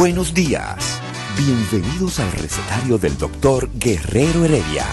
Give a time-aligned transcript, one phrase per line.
[0.00, 0.98] Buenos días.
[1.36, 4.86] Bienvenidos al recetario del doctor Guerrero Heredia.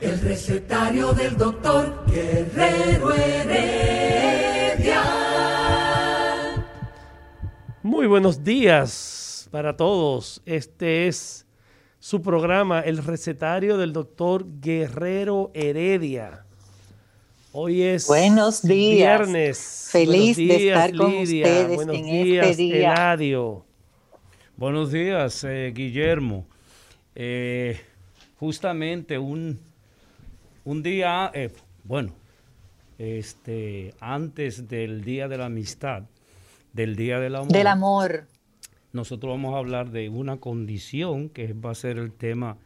[0.00, 5.02] El recetario del doctor Guerrero Heredia.
[7.82, 10.40] Muy buenos días para todos.
[10.46, 11.44] Este es
[12.00, 16.44] su programa, El recetario del doctor Guerrero Heredia.
[17.52, 18.96] Hoy es Buenos días.
[19.20, 19.88] viernes.
[19.90, 21.46] Feliz Buenos de días, estar con Lidia.
[21.46, 22.92] ustedes Buenos en días, este día.
[22.92, 23.64] Eladio.
[24.56, 26.46] Buenos días, eh, Guillermo.
[27.14, 27.80] Eh,
[28.38, 29.58] justamente un,
[30.64, 31.50] un día, eh,
[31.84, 32.12] bueno,
[32.98, 36.04] este, antes del Día de la Amistad,
[36.72, 38.26] del Día del Amor, Del amor.
[38.92, 42.56] Nosotros vamos a hablar de una condición que va a ser el tema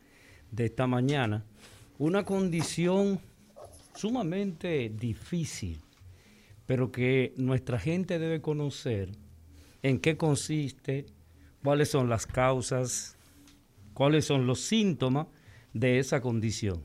[0.51, 1.45] de esta mañana.
[1.99, 3.21] Una condición
[3.95, 5.81] sumamente difícil,
[6.67, 9.11] pero que nuestra gente debe conocer
[9.83, 11.07] en qué consiste,
[11.63, 13.17] cuáles son las causas,
[13.95, 15.27] cuáles son los síntomas
[15.73, 16.83] de esa condición.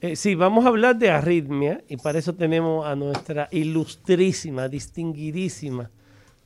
[0.00, 5.90] Eh, sí, vamos a hablar de arritmia y para eso tenemos a nuestra ilustrísima, distinguidísima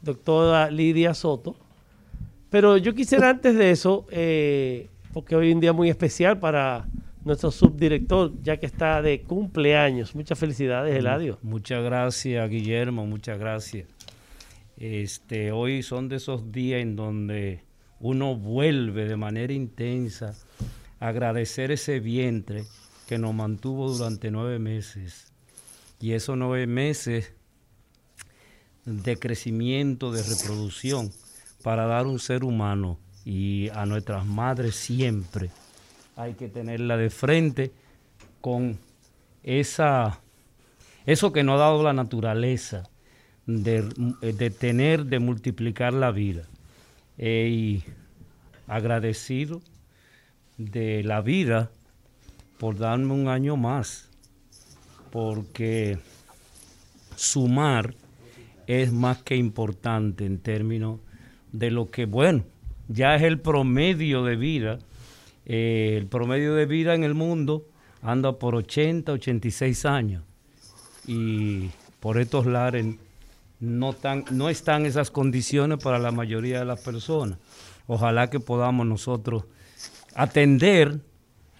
[0.03, 1.56] doctora Lidia Soto.
[2.50, 6.87] Pero yo quisiera antes de eso, eh, porque hoy es un día muy especial para
[7.25, 10.15] nuestro subdirector, ya que está de cumpleaños.
[10.15, 11.38] Muchas felicidades, Eladio.
[11.43, 13.87] Muchas gracias, Guillermo, muchas gracias.
[14.77, 17.62] Este, hoy son de esos días en donde
[18.00, 20.34] uno vuelve de manera intensa
[20.99, 22.65] a agradecer ese vientre
[23.06, 25.32] que nos mantuvo durante nueve meses.
[26.00, 27.32] Y esos nueve meses
[28.87, 31.12] de crecimiento, de reproducción,
[31.62, 35.50] para dar un ser humano y a nuestras madres siempre
[36.16, 37.72] hay que tenerla de frente
[38.41, 38.78] con
[39.43, 40.20] esa
[41.06, 42.84] eso que nos ha dado la naturaleza
[43.47, 46.44] de, tener, de multiplicar la vida.
[47.19, 47.84] Eh, y
[48.66, 49.60] agradecido
[50.56, 51.70] de la vida
[52.59, 54.09] por darme un año más,
[55.10, 55.99] porque
[57.16, 57.94] sumar
[58.66, 61.00] es más que importante en términos
[61.53, 62.44] de lo que, bueno,
[62.88, 64.78] ya es el promedio de vida.
[65.47, 67.66] Eh, el promedio de vida en el mundo
[68.03, 70.22] anda por 80, 86 años.
[71.06, 72.87] Y por estos lares
[73.59, 77.38] no, tan, no están esas condiciones para la mayoría de las personas.
[77.87, 79.44] Ojalá que podamos nosotros
[80.15, 81.00] atender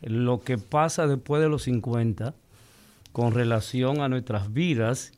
[0.03, 2.35] lo que pasa después de los 50
[3.13, 5.13] con relación a nuestras vidas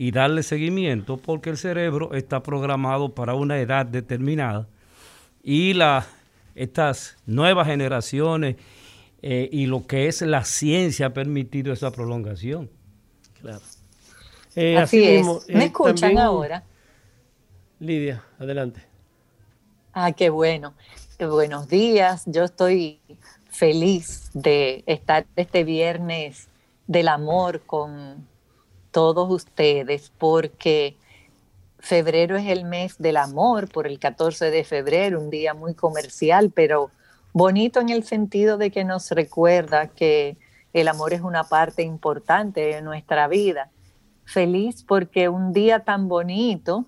[0.00, 4.68] y darle seguimiento porque el cerebro está programado para una edad determinada
[5.42, 6.06] y la,
[6.54, 8.54] estas nuevas generaciones
[9.22, 12.70] eh, y lo que es la ciencia ha permitido esa prolongación.
[13.40, 13.60] Claro.
[14.54, 15.18] Eh, Así es.
[15.18, 16.62] mismo, ¿Me eh, escuchan también- ahora?
[17.80, 18.82] Lidia, adelante.
[19.92, 20.74] Ah, qué bueno.
[21.18, 22.22] Qué buenos días.
[22.26, 23.00] Yo estoy
[23.50, 26.46] feliz de estar este viernes
[26.86, 28.28] del amor con
[28.90, 30.96] todos ustedes porque
[31.78, 36.50] febrero es el mes del amor por el 14 de febrero, un día muy comercial,
[36.54, 36.90] pero
[37.32, 40.36] bonito en el sentido de que nos recuerda que
[40.72, 43.70] el amor es una parte importante de nuestra vida.
[44.24, 46.84] Feliz porque un día tan bonito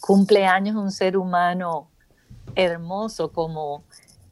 [0.00, 1.88] cumple años un ser humano
[2.54, 3.82] hermoso como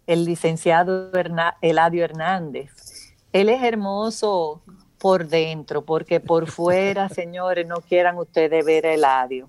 [0.07, 1.11] el licenciado
[1.61, 2.71] Eladio Hernández.
[3.33, 4.63] Él es hermoso
[4.99, 9.49] por dentro, porque por fuera, señores, no quieran ustedes ver a Eladio.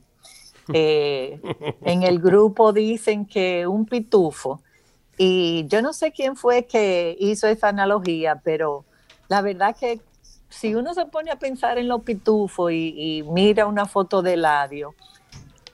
[0.72, 1.40] Eh,
[1.82, 4.62] en el grupo dicen que un pitufo,
[5.18, 8.86] y yo no sé quién fue que hizo esa analogía, pero
[9.28, 10.00] la verdad que
[10.48, 14.34] si uno se pone a pensar en los pitufos y, y mira una foto de
[14.34, 14.94] Eladio,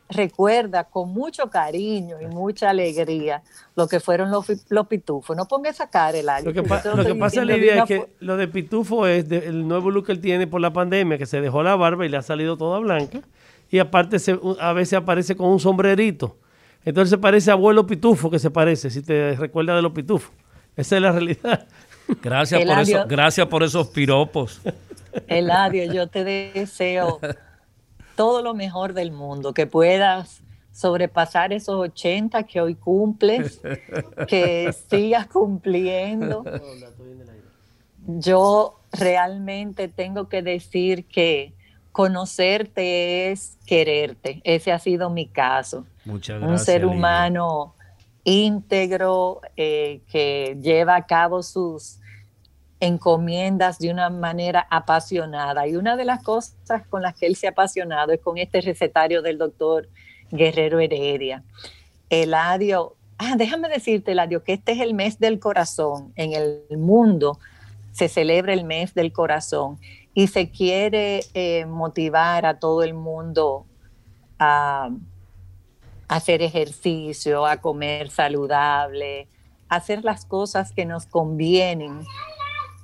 [0.09, 3.41] recuerda con mucho cariño y mucha alegría
[3.75, 4.45] lo que fueron los,
[4.87, 5.35] pitufos.
[5.35, 6.51] No ponga esa cara, Eladio.
[6.51, 9.67] Lo que, pa- lo que pasa, Lidia, es que lo de Pitufo es de- el
[9.67, 12.17] nuevo look que él tiene por la pandemia, que se dejó la barba y le
[12.17, 13.19] ha salido toda blanca.
[13.71, 16.37] y aparte se, a veces aparece con un sombrerito.
[16.85, 20.31] Entonces se parece a abuelo pitufo que se parece, si te recuerda de los pitufos.
[20.75, 21.65] Esa es la realidad.
[22.21, 24.61] Gracias, por, eso, gracias por esos piropos.
[25.27, 27.19] Eladio, yo te deseo
[28.15, 30.41] todo lo mejor del mundo, que puedas
[30.71, 33.61] sobrepasar esos 80 que hoy cumples,
[34.27, 36.43] que sigas cumpliendo.
[38.07, 41.53] Yo realmente tengo que decir que
[41.91, 44.41] conocerte es quererte.
[44.43, 45.85] Ese ha sido mi caso.
[46.03, 46.59] Muchas gracias.
[46.59, 47.73] Un ser humano
[48.25, 51.99] íntegro eh, que lleva a cabo sus
[52.79, 55.67] encomiendas de una manera apasionada.
[55.67, 58.61] Y una de las cosas con las que él se ha apasionado es con este
[58.61, 59.87] recetario del doctor
[60.31, 61.43] Guerrero Heredia.
[62.09, 66.13] Eladio, ah, déjame decirte, Eladio, que este es el mes del corazón.
[66.15, 67.39] En el mundo
[67.91, 69.79] se celebra el mes del corazón
[70.13, 73.65] y se quiere eh, motivar a todo el mundo
[74.39, 74.89] a,
[76.07, 79.27] hacer ejercicio, a comer saludable,
[79.69, 82.01] a hacer las cosas que nos convienen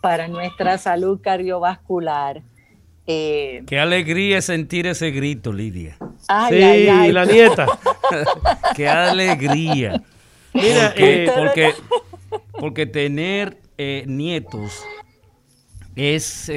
[0.01, 2.41] para nuestra salud cardiovascular.
[3.07, 5.97] Eh, Qué alegría sentir ese grito, Lidia.
[6.49, 7.67] sí, la nieta.
[8.75, 10.03] Qué alegría.
[10.53, 10.93] Mira,
[11.35, 11.73] porque, eh,
[12.59, 14.83] porque, tener eh, nietos
[15.95, 16.51] es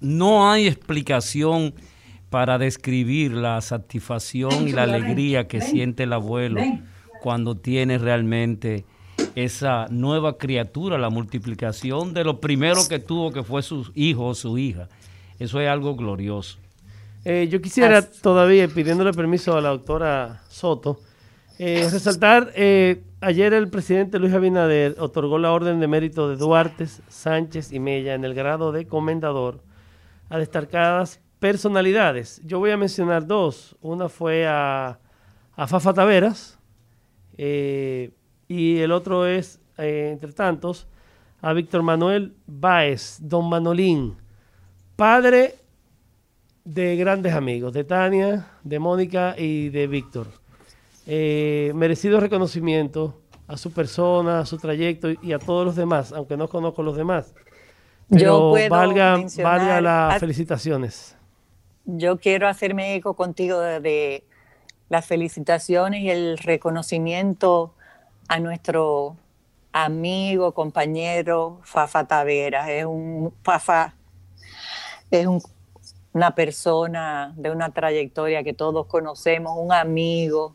[0.00, 1.74] no hay explicación
[2.30, 6.60] para describir la satisfacción y la alegría que siente el abuelo
[7.22, 8.84] cuando tiene realmente
[9.34, 14.34] esa nueva criatura, la multiplicación de lo primero que tuvo, que fue su hijo o
[14.34, 14.88] su hija.
[15.38, 16.58] Eso es algo glorioso.
[17.24, 21.00] Eh, yo quisiera todavía, pidiéndole permiso a la doctora Soto,
[21.58, 26.86] eh, resaltar, eh, ayer el presidente Luis Abinader otorgó la orden de mérito de Duarte,
[27.08, 29.62] Sánchez y Mella en el grado de comendador
[30.28, 32.40] a destacadas personalidades.
[32.44, 33.76] Yo voy a mencionar dos.
[33.80, 34.98] Una fue a,
[35.56, 36.58] a Fafa Taveras,
[38.54, 40.86] y el otro es, eh, entre tantos,
[41.42, 44.16] a Víctor Manuel Báez, don Manolín,
[44.94, 45.56] padre
[46.64, 50.28] de grandes amigos, de Tania, de Mónica y de Víctor.
[51.06, 56.36] Eh, merecido reconocimiento a su persona, a su trayecto y a todos los demás, aunque
[56.36, 57.34] no conozco los demás.
[58.08, 61.16] Pero yo valga, valga las felicitaciones.
[61.86, 64.24] Yo quiero hacerme eco contigo de
[64.88, 67.74] las felicitaciones y el reconocimiento
[68.28, 69.16] a nuestro
[69.72, 72.68] amigo, compañero Fafa Taveras.
[72.68, 73.94] Es un Fafa,
[75.10, 75.26] es
[76.12, 80.54] una persona de una trayectoria que todos conocemos, un amigo,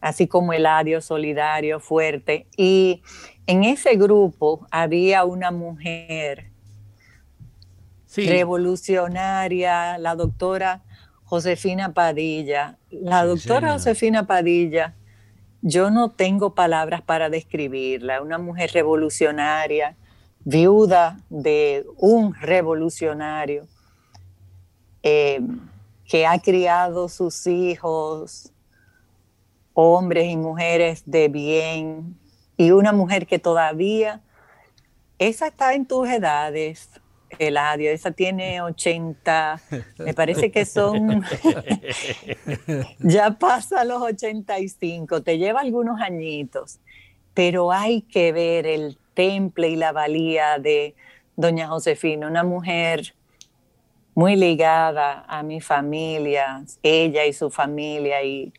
[0.00, 2.46] así como el adiós solidario, fuerte.
[2.56, 3.02] Y
[3.46, 6.50] en ese grupo había una mujer
[8.14, 10.82] revolucionaria, la doctora
[11.24, 12.76] Josefina Padilla.
[12.90, 14.94] La doctora Josefina Padilla
[15.62, 19.96] yo no tengo palabras para describirla, una mujer revolucionaria,
[20.44, 23.66] viuda de un revolucionario,
[25.04, 25.40] eh,
[26.04, 28.52] que ha criado sus hijos,
[29.72, 32.18] hombres y mujeres de bien,
[32.56, 34.20] y una mujer que todavía,
[35.18, 36.90] esa está en tus edades,
[37.38, 39.60] Eladio, esa tiene 80,
[39.98, 41.22] me parece que son,
[42.98, 46.78] ya pasa los 85, te lleva algunos añitos,
[47.34, 50.94] pero hay que ver el temple y la valía de
[51.36, 53.14] doña Josefina, una mujer
[54.14, 58.52] muy ligada a mi familia, ella y su familia, y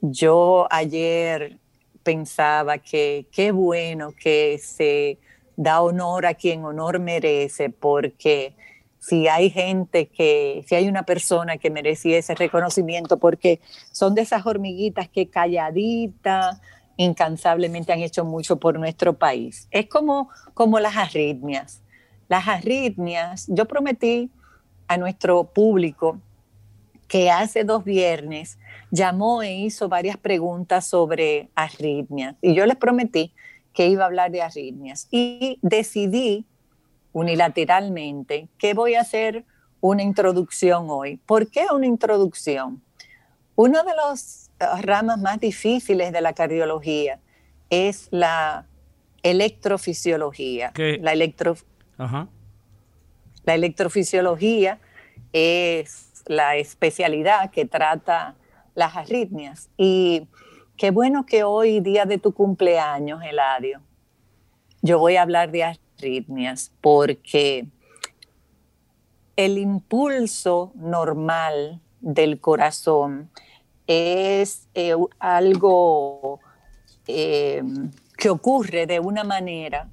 [0.00, 1.58] yo ayer
[2.02, 5.18] pensaba que qué bueno que se
[5.60, 8.54] da honor a quien honor merece, porque
[8.98, 13.60] si hay gente que, si hay una persona que merecía ese reconocimiento, porque
[13.92, 16.62] son de esas hormiguitas que calladita,
[16.96, 19.68] incansablemente han hecho mucho por nuestro país.
[19.70, 21.82] Es como, como las arritmias.
[22.26, 24.30] Las arritmias, yo prometí
[24.88, 26.18] a nuestro público
[27.06, 28.58] que hace dos viernes
[28.90, 32.36] llamó e hizo varias preguntas sobre arritmias.
[32.40, 33.34] Y yo les prometí
[33.80, 35.08] que iba a hablar de arritmias.
[35.10, 36.44] Y decidí
[37.14, 39.46] unilateralmente que voy a hacer
[39.80, 41.16] una introducción hoy.
[41.16, 42.82] ¿Por qué una introducción?
[43.56, 47.20] Una de las eh, ramas más difíciles de la cardiología
[47.70, 48.66] es la
[49.22, 50.74] electrofisiología.
[50.76, 51.56] La, electro...
[51.96, 54.78] la electrofisiología
[55.32, 58.34] es la especialidad que trata
[58.74, 59.70] las arritmias.
[59.78, 60.28] Y
[60.80, 63.82] Qué bueno que hoy, día de tu cumpleaños, Eladio,
[64.80, 67.66] yo voy a hablar de arritmias porque
[69.36, 73.28] el impulso normal del corazón
[73.86, 76.40] es eh, algo
[77.06, 77.62] eh,
[78.16, 79.86] que ocurre de una manera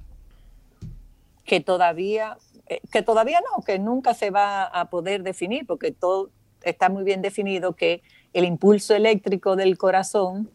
[1.44, 6.30] que todavía, eh, que todavía no, que nunca se va a poder definir, porque todo
[6.62, 8.00] está muy bien definido que
[8.32, 10.50] el impulso eléctrico del corazón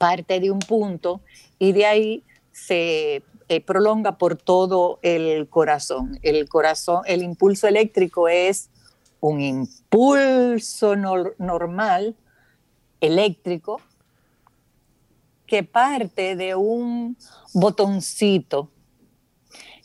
[0.00, 1.20] parte de un punto
[1.58, 3.22] y de ahí se
[3.66, 6.18] prolonga por todo el corazón.
[6.22, 8.70] El corazón, el impulso eléctrico es
[9.20, 12.16] un impulso normal
[13.02, 13.82] eléctrico
[15.46, 17.18] que parte de un
[17.52, 18.70] botoncito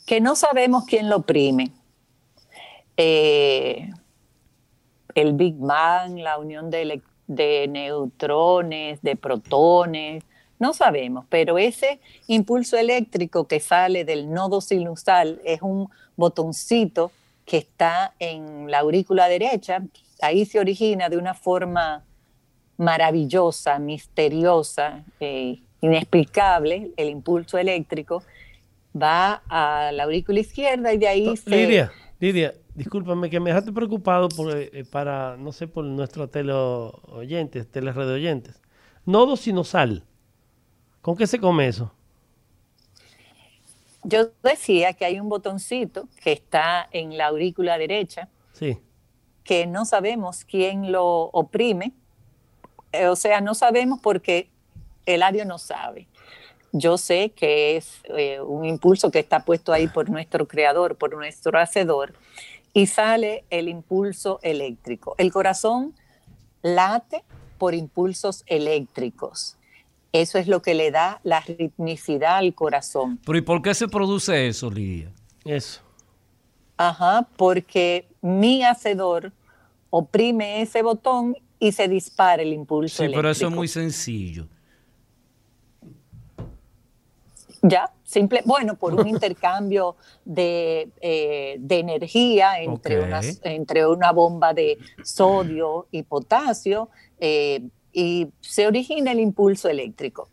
[0.06, 1.72] que no sabemos quién lo oprime.
[2.96, 3.90] Eh,
[5.14, 10.24] el Big Bang, la unión de, de neutrones, de protones,
[10.58, 17.12] no sabemos, pero ese impulso eléctrico que sale del nodo sinusal es un botoncito
[17.44, 19.82] que está en la aurícula derecha.
[20.22, 22.04] Ahí se origina de una forma
[22.78, 28.22] maravillosa, misteriosa, eh, inexplicable, el impulso eléctrico,
[29.00, 31.50] va a la aurícula izquierda y de ahí se...
[31.50, 37.66] Lidia, Lidia, discúlpame que me dejaste preocupado por, eh, para, no sé, por nuestros teleoyentes,
[37.74, 38.60] oyentes.
[39.04, 40.04] Nodo sinosal.
[41.00, 41.92] ¿Con qué se come eso?
[44.04, 48.78] Yo decía que hay un botoncito que está en la aurícula derecha, sí.
[49.42, 51.92] que no sabemos quién lo oprime,
[52.92, 54.48] eh, o sea, no sabemos porque
[55.06, 56.06] el ario no sabe.
[56.72, 61.14] Yo sé que es eh, un impulso que está puesto ahí por nuestro creador, por
[61.14, 62.12] nuestro hacedor,
[62.76, 65.14] y sale el impulso eléctrico.
[65.16, 65.94] El corazón
[66.60, 67.24] late
[67.56, 69.56] por impulsos eléctricos.
[70.12, 73.18] Eso es lo que le da la ritmicidad al corazón.
[73.24, 75.10] Pero ¿y por qué se produce eso, Lidia?
[75.46, 75.80] Eso.
[76.76, 79.32] Ajá, porque mi hacedor
[79.88, 83.02] oprime ese botón y se dispara el impulso.
[83.02, 84.48] Sí, pero eso es muy sencillo.
[87.62, 94.78] Ya, simple, bueno, por un intercambio de, eh, energía entre, una, entre una bomba de
[95.02, 100.28] sodio y potasio eh, y se origina el impulso eléctrico.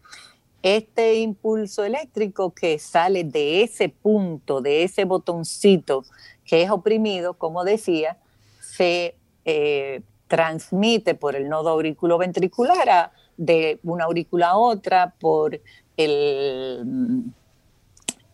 [0.61, 6.05] Este impulso eléctrico que sale de ese punto, de ese botoncito
[6.45, 8.17] que es oprimido, como decía,
[8.59, 9.15] se
[9.45, 15.59] eh, transmite por el nodo auriculoventricular de una aurícula a otra, por
[15.97, 17.33] el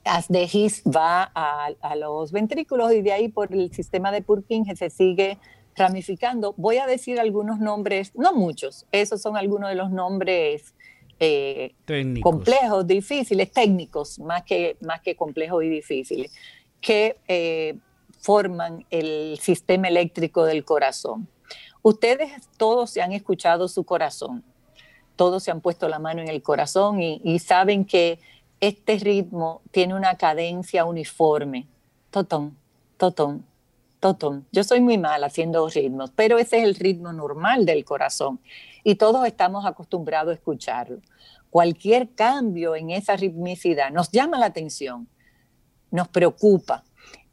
[0.03, 4.75] as de His va a, los ventrículos y de ahí por el sistema de Purkinje
[4.75, 5.37] se sigue
[5.75, 6.53] ramificando.
[6.57, 10.73] Voy a decir algunos nombres, no muchos, esos son algunos de los nombres
[11.19, 11.73] eh,
[12.21, 16.31] complejos, difíciles, técnicos, más que, más que complejos y difíciles,
[16.79, 17.77] que eh,
[18.21, 21.27] forman el sistema eléctrico del corazón.
[21.81, 24.43] Ustedes todos se han escuchado su corazón,
[25.15, 28.19] todos se han puesto la mano en el corazón y, saben que
[28.59, 31.67] este ritmo tiene una cadencia uniforme.
[32.11, 32.57] Totón,
[32.97, 33.45] totón,
[33.99, 34.45] totón.
[34.51, 38.39] Yo soy muy mal haciendo ritmos, pero ese es el ritmo normal del corazón
[38.83, 40.99] y todos estamos acostumbrados a escucharlo.
[41.49, 45.07] Cualquier cambio en esa ritmicidad nos llama la atención,
[45.91, 46.83] nos preocupa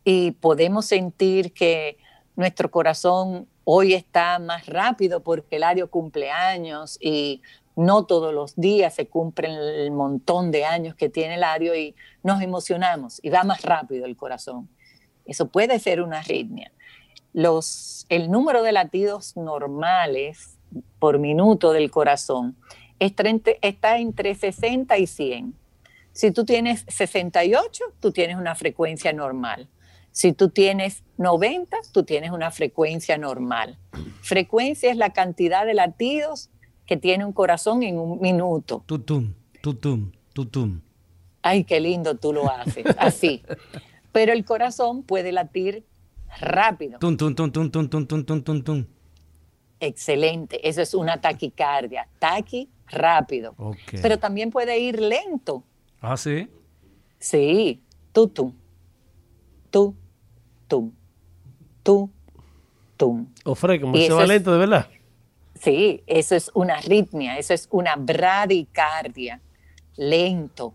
[0.05, 1.99] y podemos sentir que
[2.37, 7.43] nuestro corazón hoy está más rápido porque el año cumpleaños y
[7.77, 11.95] no todos los días se cumplen el montón de años que tiene el ario y
[12.23, 14.69] nos emocionamos y va más rápido el corazón.
[15.27, 16.73] Eso puede ser una arritmia.
[18.09, 20.59] El número de latidos normales
[20.99, 22.57] por minuto del corazón
[22.99, 25.55] está entre 60 y 100.
[26.13, 29.69] Si tú tienes 68, tú tienes una frecuencia normal.
[30.13, 33.79] Si tú tienes 90, tú tienes una frecuencia normal.
[34.23, 36.49] Frecuencia es la cantidad de latidos
[36.87, 38.83] que tiene un corazón en un minuto.
[38.87, 40.81] Tutum, tutum, tutum.
[41.43, 43.43] Ay, qué lindo tú lo haces, así.
[44.13, 45.85] Pero el corazón puede latir
[46.41, 46.99] rápido.
[46.99, 48.85] Tum, tum, tum, tum, tum, tum, tum, tum, tum.
[49.79, 52.09] Excelente, eso es una taquicardia.
[52.19, 53.55] Taqui, rápido.
[54.01, 55.63] Pero también puede ir lento.
[56.01, 56.49] Ah, sí.
[57.19, 58.53] Sí, tutum,
[59.71, 59.95] tu,
[60.69, 60.93] tum,
[61.83, 62.11] tu,
[62.97, 63.27] tum.
[63.45, 64.89] O como se va lento, de verdad.
[65.61, 69.41] Sí, eso es una arritmia, eso es una bradicardia,
[69.97, 70.75] lento.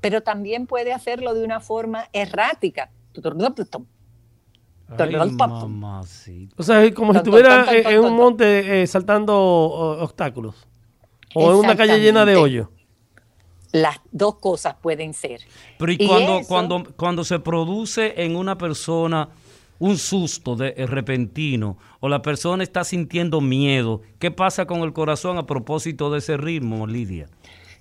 [0.00, 2.90] Pero también puede hacerlo de una forma errática.
[6.56, 10.66] o sea, como si estuviera en un monte eh, saltando obstáculos.
[11.34, 12.68] O en una calle llena de hoyos.
[13.72, 15.40] Las dos cosas pueden ser.
[15.78, 19.30] Pero y, cuando, cuando, cuando se produce en una persona
[19.82, 24.92] un susto de, eh, repentino o la persona está sintiendo miedo, ¿qué pasa con el
[24.92, 27.26] corazón a propósito de ese ritmo, Lidia?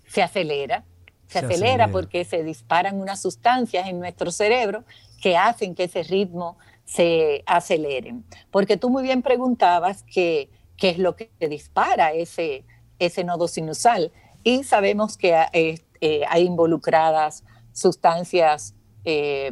[0.08, 0.84] Se acelera,
[1.28, 4.84] se, acelera, porque se disparan unas sustancias en nuestro cerebro
[5.22, 8.16] que hacen que ese ritmo se acelere.
[8.50, 10.50] Porque tú muy bien preguntabas qué
[10.82, 12.66] es lo que dispara ese,
[12.98, 14.12] ese nodo sinusal
[14.44, 17.44] y sabemos que eh, eh, hay involucradas
[17.74, 18.74] sustancias
[19.06, 19.52] eh,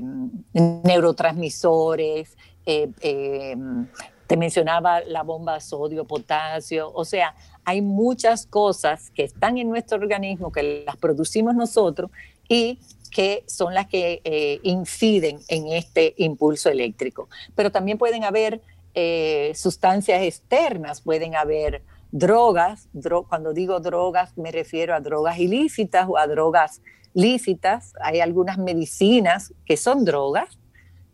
[0.53, 2.38] neurotransmisores,
[4.29, 10.51] te mencionaba la bomba sodio-potasio, o sea, hay muchas cosas que están en nuestro organismo,
[10.51, 12.12] que las producimos nosotros
[12.48, 12.79] y
[13.12, 17.27] que son las que eh, inciden en este impulso eléctrico.
[17.56, 18.62] Pero también pueden haber
[18.94, 22.88] eh, sustancias externas, pueden haber drogas,
[23.27, 26.82] cuando digo drogas me refiero a drogas ilícitas o a drogas
[27.13, 30.58] lícitas, hay algunas medicinas que son drogas,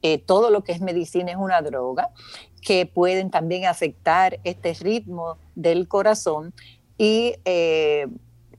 [0.01, 2.09] eh, todo lo que es medicina es una droga,
[2.61, 6.53] que pueden también afectar este ritmo del corazón
[6.97, 7.35] y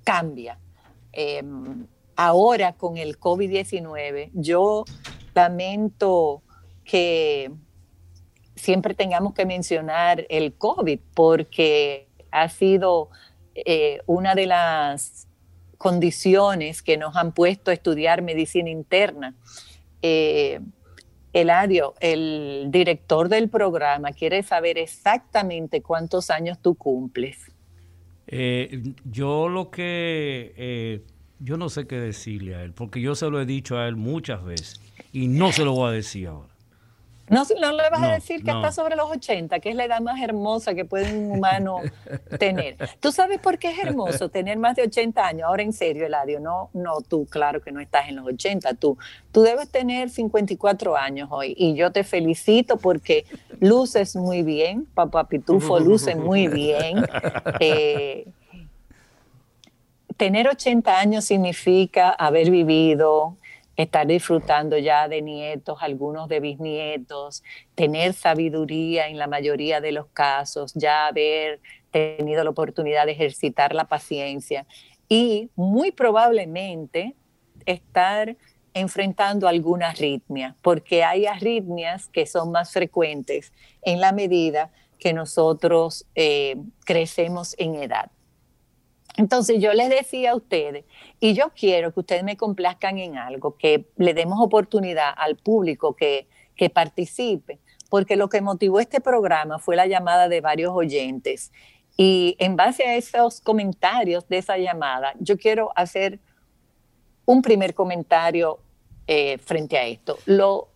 [0.04, 0.58] cambia.
[1.12, 4.84] Em, ahora con el COVID-19, yo
[5.34, 6.42] lamento
[6.84, 7.50] que
[8.54, 13.10] siempre tengamos que mencionar el COVID porque ha sido
[13.54, 15.25] eh, una de las
[15.76, 19.34] condiciones que nos han puesto a estudiar medicina interna.
[20.02, 20.60] Eh,
[21.32, 27.52] Eladio, el director del programa quiere saber exactamente cuántos años tú cumples.
[28.26, 31.04] Eh, yo lo que
[31.38, 33.96] yo no sé qué decirle a él, porque yo se lo he dicho a él
[33.96, 34.80] muchas veces
[35.12, 36.55] y no se lo voy a decir ahora.
[37.28, 40.00] No, no le vas a decir que está sobre los 80, que es la edad
[40.00, 41.80] más hermosa que puede un humano
[42.38, 42.76] tener.
[43.00, 45.42] ¿Tú sabes por qué es hermoso tener más de 80 años?
[45.46, 48.96] Ahora en serio, Eladio, no, no, tú claro que no estás en los 80, tú,
[49.32, 53.24] tú debes tener 54 años hoy y yo te felicito porque
[53.60, 57.04] luces muy bien, papá Pitufo luce muy bien.
[57.58, 58.28] Eh,
[60.16, 63.36] tener 80 años significa haber vivido,
[63.76, 67.42] estar disfrutando ya de nietos, algunos de bisnietos,
[67.74, 71.60] tener sabiduría en la mayoría de los casos, ya haber
[71.90, 74.66] tenido la oportunidad de ejercitar la paciencia
[75.08, 77.14] y muy probablemente
[77.66, 78.36] estar
[78.74, 86.06] enfrentando alguna arritmia, porque hay arritmias que son más frecuentes en la medida que nosotros
[86.14, 88.10] eh, crecemos en edad.
[89.16, 90.84] Entonces yo les decía a ustedes,
[91.20, 95.94] y yo quiero que ustedes me complazcan en algo, que le demos oportunidad al público
[95.94, 101.52] que, que participe, porque lo que motivó este programa fue la llamada de varios oyentes.
[101.96, 106.20] Y en base a esos comentarios de esa llamada, yo quiero hacer
[107.24, 108.58] un primer comentario
[109.06, 110.18] eh, frente a esto.
[110.26, 110.68] Lo,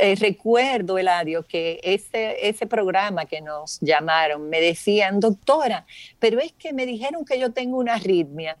[0.00, 5.86] eh, recuerdo, Eladio, que ese, ese programa que nos llamaron, me decían, doctora,
[6.18, 8.56] pero es que me dijeron que yo tengo una arritmia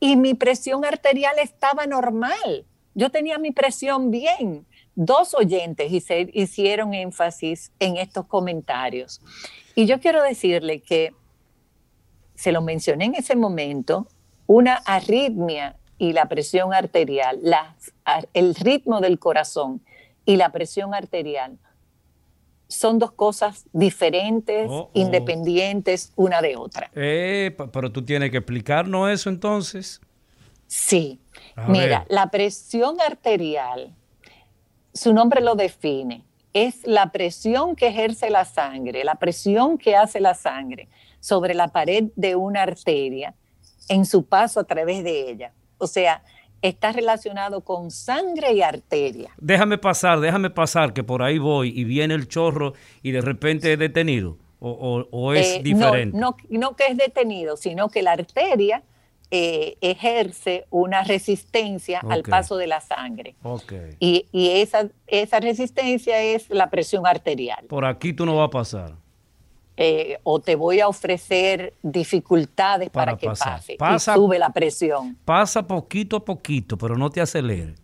[0.00, 2.64] y mi presión arterial estaba normal.
[2.94, 4.66] Yo tenía mi presión bien.
[4.94, 5.92] Dos oyentes
[6.32, 9.20] hicieron énfasis en estos comentarios.
[9.74, 11.12] Y yo quiero decirle que,
[12.34, 14.08] se lo mencioné en ese momento,
[14.46, 17.40] una arritmia y la presión arterial,
[18.32, 19.82] el ritmo del corazón
[20.24, 21.58] y la presión arterial
[22.68, 24.90] son dos cosas diferentes, oh, oh.
[24.94, 26.90] independientes una de otra.
[26.94, 30.00] Eh, pero tú tienes que explicarnos eso entonces.
[30.66, 31.20] Sí.
[31.66, 33.94] Mira, la presión arterial,
[34.94, 40.20] su nombre lo define, es la presión que ejerce la sangre, la presión que hace
[40.20, 43.34] la sangre sobre la pared de una arteria
[43.88, 45.52] en su paso a través de ella.
[45.78, 46.22] O sea,
[46.62, 49.30] está relacionado con sangre y arteria.
[49.38, 53.72] Déjame pasar, déjame pasar, que por ahí voy y viene el chorro y de repente
[53.72, 54.36] es detenido.
[54.62, 56.18] ¿O, es eh, diferente?
[56.18, 58.82] No, no, que es detenido, sino que la arteria
[59.30, 63.36] eh, ejerce una resistencia al paso de la sangre.
[63.42, 63.96] Okay.
[63.98, 67.64] Y, y esa, esa resistencia es la presión arterial.
[67.68, 68.96] Por aquí tú no vas a pasar.
[69.82, 75.16] Eh, o te voy a ofrecer dificultades para, que pase Pasa, y sube la presión.
[75.24, 77.76] Pasa poquito a poquito, pero no te acelere.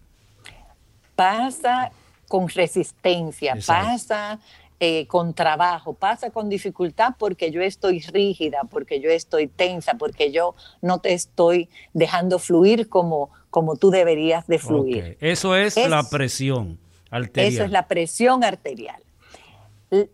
[1.15, 1.91] Pasa
[2.29, 4.39] con resistencia, pasa
[4.79, 10.31] eh, con trabajo, pasa con dificultad porque yo estoy rígida, porque yo estoy tensa, porque
[10.31, 15.17] yo no te estoy dejando fluir como, como tú deberías de fluir.
[15.19, 16.79] Eso es, es, la presión
[17.11, 17.55] arterial.
[17.55, 19.03] Eso es la presión arterial.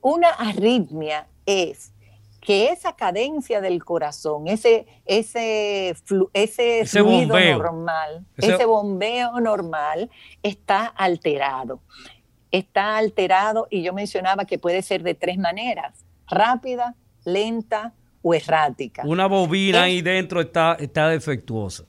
[0.00, 1.92] Una arritmia es
[2.40, 5.94] que esa cadencia del corazón, ese, ese,
[6.32, 6.84] ese,
[7.26, 8.64] normal, ese...
[8.64, 10.10] bombeo normal
[10.42, 11.80] está alterado.
[12.50, 19.02] está alterado y yo mencionaba que puede ser de tres maneras, rápida, lenta o errática.
[19.06, 21.84] Una bobina ahí dentro está, está defectuosa.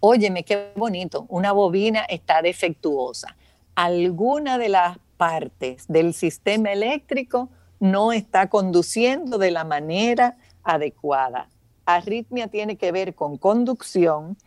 [0.00, 3.36] Óyeme, qué bonito, una bobina está defectuosa.
[3.74, 7.50] Alguna de las partes del sistema eléctrico
[7.84, 11.50] no está conduciendo de la manera adecuada.
[11.84, 14.38] Arritmia tiene que ver con conducción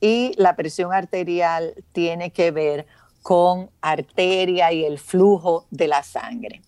[0.00, 2.88] y la presión arterial tiene que ver
[3.22, 6.62] con arteria y el flujo de la sangre.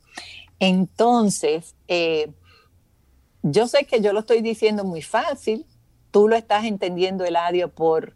[0.61, 2.31] Entonces, eh,
[3.43, 5.67] yo sé que yo lo estoy diciendo muy fácil,
[6.13, 8.15] tú lo estás entendiendo, Eladio, por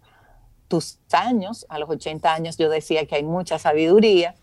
[0.68, 4.36] tus años, a los 80 años yo decía que hay mucha sabiduría.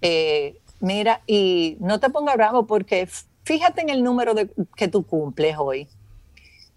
[0.00, 3.08] Eh, mira, y no te pongas bravo porque
[3.44, 5.88] fíjate en el número de, que tú cumples hoy.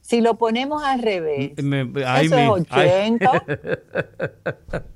[0.02, 3.44] Si lo ponemos al revés, eso es 80.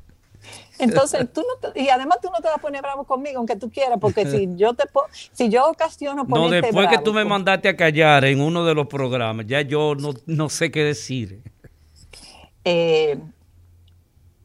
[0.79, 3.69] Entonces, tú no y además tú no te vas a poner bravo conmigo, aunque tú
[3.69, 4.85] quieras, porque si yo te
[5.33, 8.73] si yo ocasiono ponerte No, después que tú me mandaste a callar en uno de
[8.73, 9.95] los programas, ya yo
[10.25, 11.41] no, sé qué decir.
[12.63, 13.19] Eh,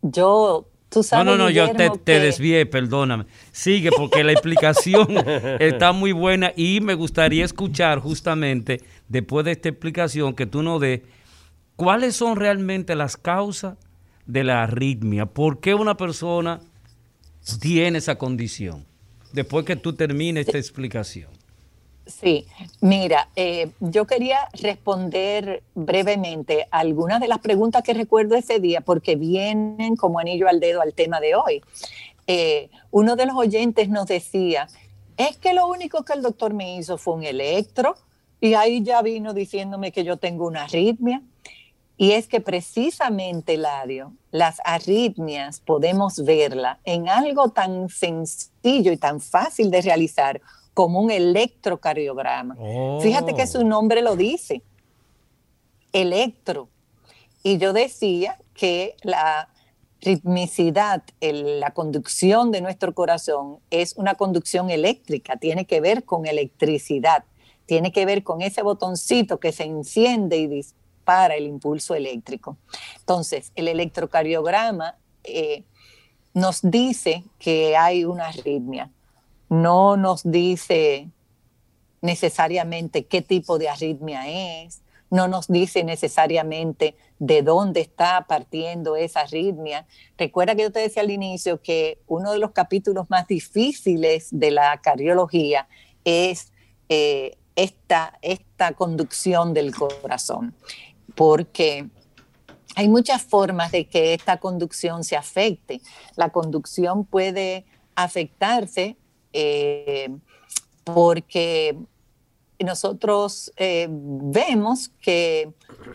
[0.02, 1.26] yo, tú sabes.
[1.26, 3.26] No, no, no, yo te, te desvié, perdóname.
[3.52, 5.08] Sigue, porque la explicación
[5.60, 10.80] está muy buena y me gustaría escuchar justamente, después de esta explicación, que tú nos
[10.80, 11.02] des
[11.76, 13.76] cuáles son realmente las causas
[14.26, 15.26] de la arritmia.
[15.26, 16.60] ¿Por qué una persona
[17.60, 18.86] tiene esa condición?
[19.32, 21.30] Después que tú termines esta explicación.
[22.06, 22.46] Sí,
[22.82, 29.16] mira, eh, yo quería responder brevemente algunas de las preguntas que recuerdo ese día porque
[29.16, 31.62] vienen como anillo al dedo al tema de hoy.
[32.26, 34.68] Eh, uno de los oyentes nos decía,
[35.16, 37.96] es que lo único que el doctor me hizo fue un electro
[38.40, 41.22] y ahí ya vino diciéndome que yo tengo una arritmia.
[41.96, 49.20] Y es que precisamente, Ladio, las arritmias podemos verla en algo tan sencillo y tan
[49.20, 50.40] fácil de realizar
[50.74, 52.56] como un electrocardiograma.
[53.00, 53.64] Fíjate que su oh.
[53.64, 54.62] nombre lo dice,
[55.92, 56.68] electro.
[57.42, 59.48] Y yo decía que la
[60.00, 67.24] ritmicidad, la conducción de nuestro corazón es una conducción eléctrica, tiene que ver con electricidad,
[67.64, 72.56] tiene que ver con ese botoncito que se enciende y dispara para el impulso eléctrico.
[72.98, 75.64] Entonces, el electrocardiograma eh,
[76.32, 78.90] nos dice que hay una arritmia,
[79.62, 81.08] no nos dice
[82.00, 89.20] necesariamente qué tipo de arritmia es, no nos dice necesariamente de dónde está partiendo esa
[89.20, 89.86] arritmia.
[90.18, 94.50] Recuerda que yo te decía al inicio que uno de los capítulos más difíciles de
[94.50, 95.68] la cardiología
[96.04, 96.52] es
[96.88, 100.54] eh, esta, esta conducción del corazón
[101.14, 101.88] porque
[102.76, 105.80] hay muchas formas de que esta conducción se afecte.
[106.16, 107.64] La conducción puede
[107.94, 108.96] afectarse
[109.34, 110.08] eh,
[110.84, 111.76] porque
[112.64, 115.52] nosotros eh, vemos que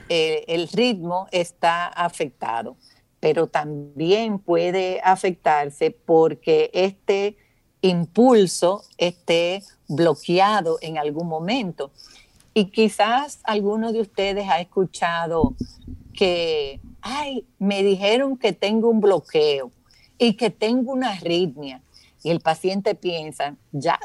[0.10, 2.76] eh, el ritmo está afectado,
[3.20, 7.38] pero también puede afectarse porque este
[7.82, 11.92] impulso esté bloqueado en algún momento.
[12.54, 15.56] Y quizás alguno de ustedes ha escuchado
[16.14, 19.72] que, ay, me dijeron que tengo un bloqueo
[20.18, 21.82] y que tengo una arritmia.
[22.24, 24.00] Y el paciente piensa, ya,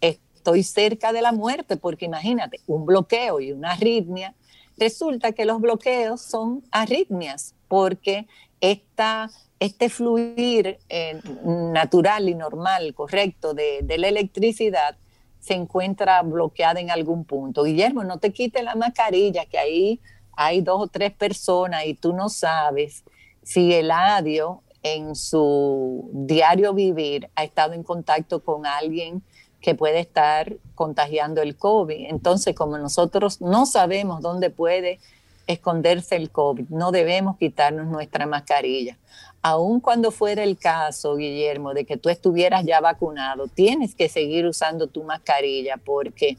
[0.00, 4.34] estoy cerca de la muerte, porque imagínate, un bloqueo y una arritmia,
[4.78, 8.26] resulta que los bloqueos son arritmias, porque
[8.60, 14.96] esta, este fluir eh, natural y normal, correcto, de, de la electricidad,
[15.40, 17.64] se encuentra bloqueada en algún punto.
[17.64, 20.00] Guillermo, no te quites la mascarilla, que ahí
[20.32, 23.04] hay dos o tres personas y tú no sabes
[23.42, 29.22] si el adio en su diario vivir ha estado en contacto con alguien
[29.60, 32.06] que puede estar contagiando el COVID.
[32.08, 34.98] Entonces, como nosotros no sabemos dónde puede
[35.46, 38.96] esconderse el COVID, no debemos quitarnos nuestra mascarilla
[39.42, 44.46] aun cuando fuera el caso, Guillermo, de que tú estuvieras ya vacunado, tienes que seguir
[44.46, 46.36] usando tu mascarilla porque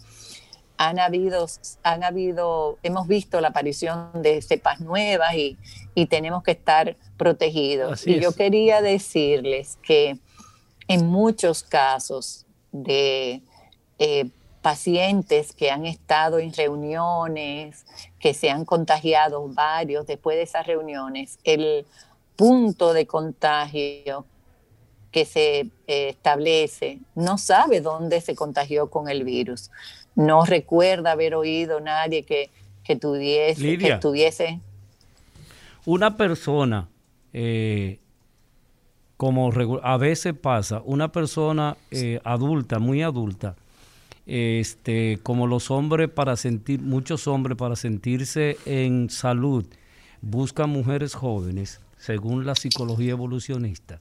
[0.78, 1.48] han habido,
[1.84, 5.58] han habido, hemos visto la aparición de cepas nuevas y,
[6.08, 8.08] tenemos que estar protegidos.
[8.08, 10.18] y yo quería decirles que
[10.88, 13.42] en muchos casos de
[14.00, 14.30] eh,
[14.62, 17.86] pacientes que han estado en reuniones,
[18.20, 21.86] que se han contagiado varios después de esas reuniones, el
[22.36, 24.26] punto de contagio
[25.12, 29.72] que se eh, establece no sabe dónde se contagió con el virus.
[30.16, 32.50] No recuerda haber oído nadie que,
[32.84, 33.98] que, tuviese, que
[35.86, 36.88] Una persona
[37.34, 38.00] eh,
[39.22, 39.52] como
[39.84, 43.56] a veces pasa, una persona eh, adulta, muy adulta,
[44.26, 49.64] este, como los hombres para sentir, muchos hombres para sentirse en salud,
[50.22, 54.00] buscan mujeres jóvenes, según la psicología evolucionista.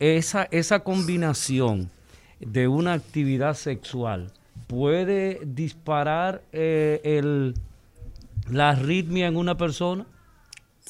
[0.00, 1.90] Esa, esa combinación
[2.40, 4.30] de una actividad sexual
[4.66, 7.54] puede disparar eh, el,
[8.50, 10.04] la arritmia en una persona?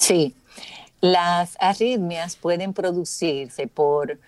[0.00, 0.34] Sí,
[1.02, 4.18] las arritmias pueden producirse por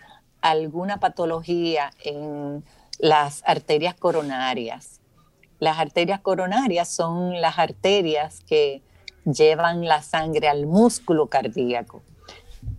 [0.42, 2.62] alguna patología en
[2.98, 5.00] las arterias coronarias.
[5.60, 8.82] Las arterias coronarias son las arterias que
[9.24, 12.02] llevan la sangre al músculo cardíaco.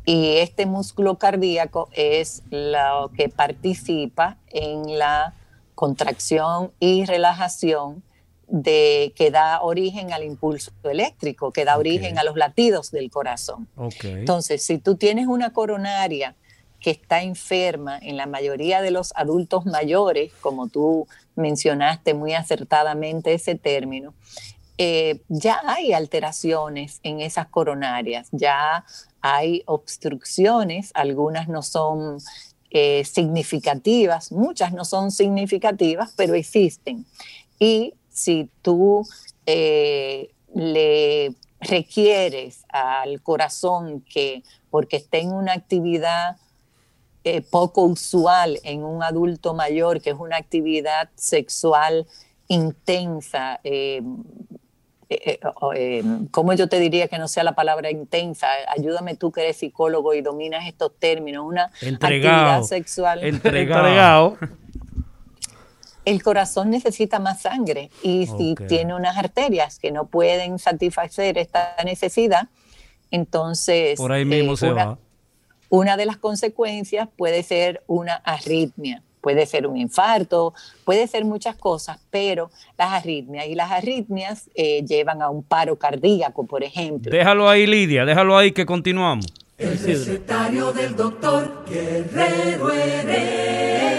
[0.06, 5.34] Y este músculo cardíaco es lo que participa en la
[5.74, 8.04] contracción y relajación
[8.48, 13.68] de, que da origen al impulso eléctrico, que da origen a los latidos del corazón.
[14.04, 16.36] Entonces, si tú tienes una coronaria
[16.80, 23.34] que está enferma en la mayoría de los adultos mayores, como tú mencionaste muy acertadamente
[23.34, 24.14] ese término,
[24.78, 28.86] eh, ya hay alteraciones en esas coronarias, ya
[29.22, 32.18] hay obstrucciones, algunas no son
[32.72, 37.06] eh, significativas, muchas no son significativas, pero existen.
[37.60, 39.06] Y si tú
[39.46, 46.38] eh, le requieres al corazón que, porque esté en una actividad
[47.24, 52.06] eh, poco usual en un adulto mayor, que es una actividad sexual
[52.48, 54.02] intensa, eh,
[56.32, 58.48] ¿cómo yo te diría que no sea la palabra intensa?
[58.68, 61.46] Ayúdame tú que eres psicólogo y dominas estos términos.
[61.46, 63.24] Una actividad sexual.
[63.24, 64.38] Entregado
[66.06, 71.76] el corazón necesita más sangre y si tiene unas arterias que no pueden satisfacer esta
[71.86, 72.48] necesidad,
[73.12, 74.98] entonces Por ahí mismo eh, una,
[75.70, 81.56] una de las consecuencias puede ser una arritmia, puede ser un infarto, puede ser muchas
[81.56, 87.10] cosas, pero las arritmias y las arritmias eh, llevan a un paro cardíaco, por ejemplo.
[87.10, 89.28] Déjalo ahí, Lidia, déjalo ahí que continuamos.
[89.58, 93.94] El recetario del doctor Guerrero Heredia.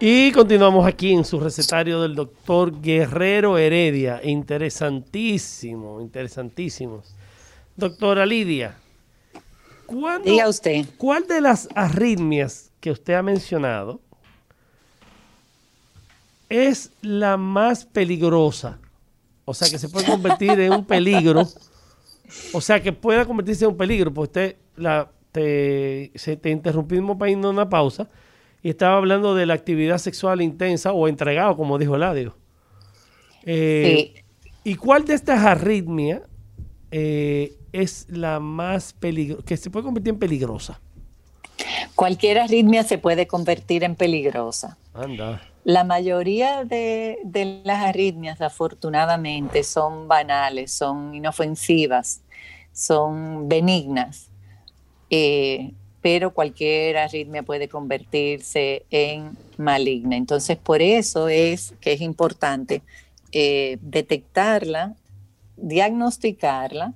[0.00, 4.20] Y continuamos aquí en su recetario del doctor Guerrero Heredia.
[4.22, 7.16] Interesantísimo, interesantísimos.
[7.74, 8.76] Doctora Lidia,
[10.24, 10.84] Diga usted.
[10.98, 14.00] ¿cuál de las arritmias que usted ha mencionado
[16.48, 18.78] es la más peligrosa?
[19.44, 21.48] O sea, que se puede convertir en un peligro.
[22.52, 24.14] O sea, que pueda convertirse en un peligro.
[24.14, 28.08] Pues usted la, te, se, te interrumpimos para ir a una pausa
[28.62, 32.34] y estaba hablando de la actividad sexual intensa o entregado, como dijo Eladio.
[33.44, 34.24] Eh,
[34.64, 36.22] ¿Y cuál de estas arritmias
[36.90, 40.80] eh, es la más peligrosa, que se puede convertir en peligrosa?
[41.94, 44.76] Cualquier arritmia se puede convertir en peligrosa.
[44.94, 45.40] Anda.
[45.64, 47.18] La mayoría de,
[47.64, 52.22] las arritmias, afortunadamente, son banales, son inofensivas,
[52.72, 54.30] son benignas.
[55.10, 60.16] Eh, pero cualquier arritmia puede convertirse en maligna.
[60.16, 62.82] Entonces, por eso es que es importante
[63.32, 64.94] eh, detectarla,
[65.56, 66.94] diagnosticarla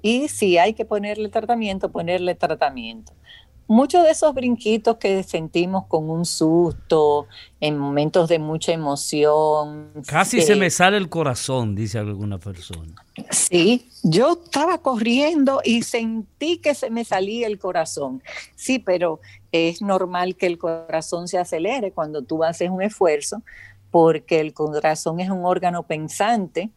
[0.00, 3.12] y si hay que ponerle tratamiento, ponerle tratamiento
[3.68, 7.28] muchos de esos brinquitos que sentimos con un susto,
[7.60, 9.90] en momentos de mucha emoción.
[10.06, 12.94] Casi se me sale el corazón, dice alguna persona.
[13.30, 18.22] Sí, yo estaba corriendo y sentí que se me salía el corazón.
[18.56, 19.20] Sí, pero
[19.52, 23.42] es normal que el corazón se acelere cuando tú haces un esfuerzo,
[23.90, 26.70] porque el corazón es un órgano pensante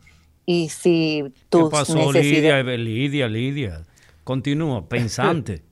[0.45, 1.69] y si tú...
[1.69, 3.85] ¿Qué pasó, Lidia, Lidia, Lidia?
[4.25, 5.63] Continúa, pensante.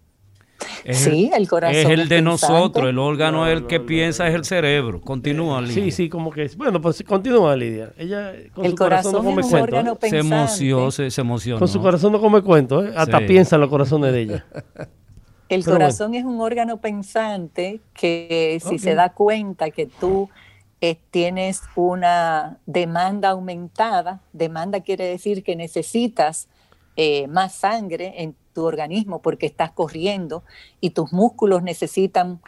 [0.91, 1.75] sí, el corazón.
[1.75, 5.01] Es el de nosotros, el órgano el que piensa es el cerebro.
[5.01, 5.83] Continúa, Lidia.
[5.83, 6.55] Sí, sí, como que es.
[6.57, 7.93] Bueno, pues continúa, Lidia.
[7.97, 9.97] Ella con el su corazón, no come cuento.
[10.01, 11.59] Se emocionó, se, emocionó.
[11.59, 12.93] Con su corazón no come cuento, ¿eh?
[12.95, 14.45] hasta piensa en los corazones de ella.
[15.49, 20.29] El corazón es un órgano pensante que si se da cuenta que tú
[20.79, 26.47] eh, tienes una demanda aumentada, demanda quiere decir que necesitas
[26.95, 30.43] eh, más sangre en tu organismo porque estás corriendo
[30.81, 32.41] y tus músculos necesitan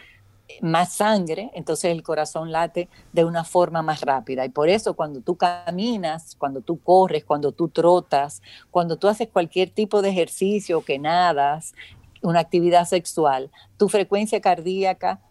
[0.60, 4.44] más sangre, entonces el corazón late de una forma más rápida.
[4.46, 9.30] Y por eso cuando tú caminas, cuando tú corres, cuando tú trotas, cuando tú haces
[9.30, 11.74] cualquier tipo de ejercicio, que nadas,
[12.22, 15.22] una actividad sexual, tu frecuencia cardíaca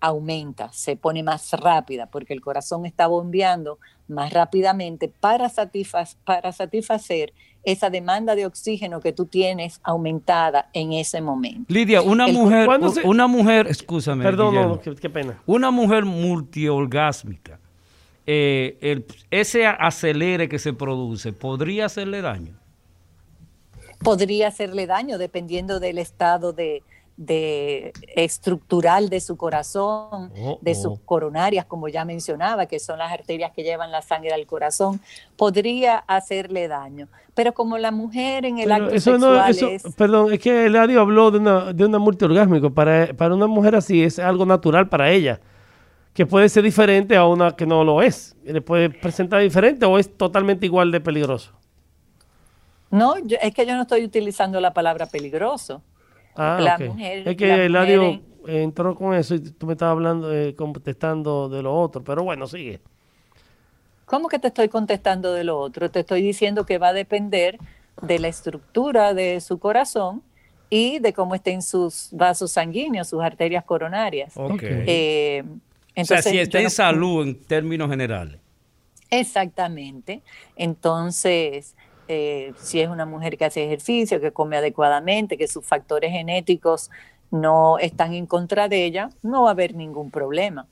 [0.00, 5.50] aumenta, se pone más rápida, porque el corazón está bombeando más rápidamente para,
[6.24, 7.32] para satisfacer
[7.64, 11.72] esa demanda de oxígeno que tú tienes aumentada en ese momento.
[11.72, 12.68] Lidia, una mujer,
[13.04, 14.24] una mujer, escúchame.
[14.24, 15.40] Perdón, qué, pena.
[15.46, 17.58] Una mujer multiorgásmica,
[18.26, 22.54] eh, ese acelere que se produce, ¿podría hacerle daño?
[24.00, 26.82] Podría hacerle daño dependiendo del estado de,
[27.18, 31.00] de estructural de su corazón, oh, de sus oh.
[31.04, 35.00] coronarias, como ya mencionaba, que son las arterias que llevan la sangre al corazón,
[35.36, 37.08] podría hacerle daño.
[37.34, 39.52] Pero como la mujer en el acto sexual
[39.96, 42.70] Perdón, es que Eladio habló de una, de una multiorgásmico.
[42.70, 45.40] Para, para una mujer así es algo natural para ella,
[46.14, 48.36] que puede ser diferente a una que no lo es.
[48.44, 51.52] ¿Le puede presentar diferente o es totalmente igual de peligroso?
[52.92, 55.82] No, es que yo no estoy utilizando la palabra peligroso.
[56.40, 61.62] Ah, es que Eladio entró con eso y tú me estabas hablando, eh, contestando de
[61.62, 62.80] lo otro, pero bueno, sigue.
[64.04, 65.90] ¿Cómo que te estoy contestando de lo otro?
[65.90, 67.58] Te estoy diciendo que va a depender
[68.00, 70.22] de la estructura de su corazón
[70.70, 74.34] y de cómo estén sus vasos sanguíneos, sus arterias coronarias.
[74.60, 75.42] Eh,
[75.96, 78.38] o sea, si está en salud en términos generales.
[79.10, 80.22] Exactamente.
[80.56, 81.74] Entonces,
[82.08, 86.90] eh, si es una mujer que hace ejercicio, que come adecuadamente, que sus factores genéticos
[87.30, 90.66] no están en contra de ella, no va a haber ningún problema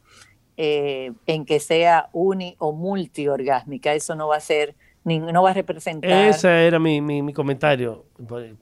[0.56, 3.92] eh, en que sea uni o multiorgásmica.
[3.92, 6.10] Eso no va a ser, no va a representar.
[6.10, 8.06] Ese era mi, mi, comentario.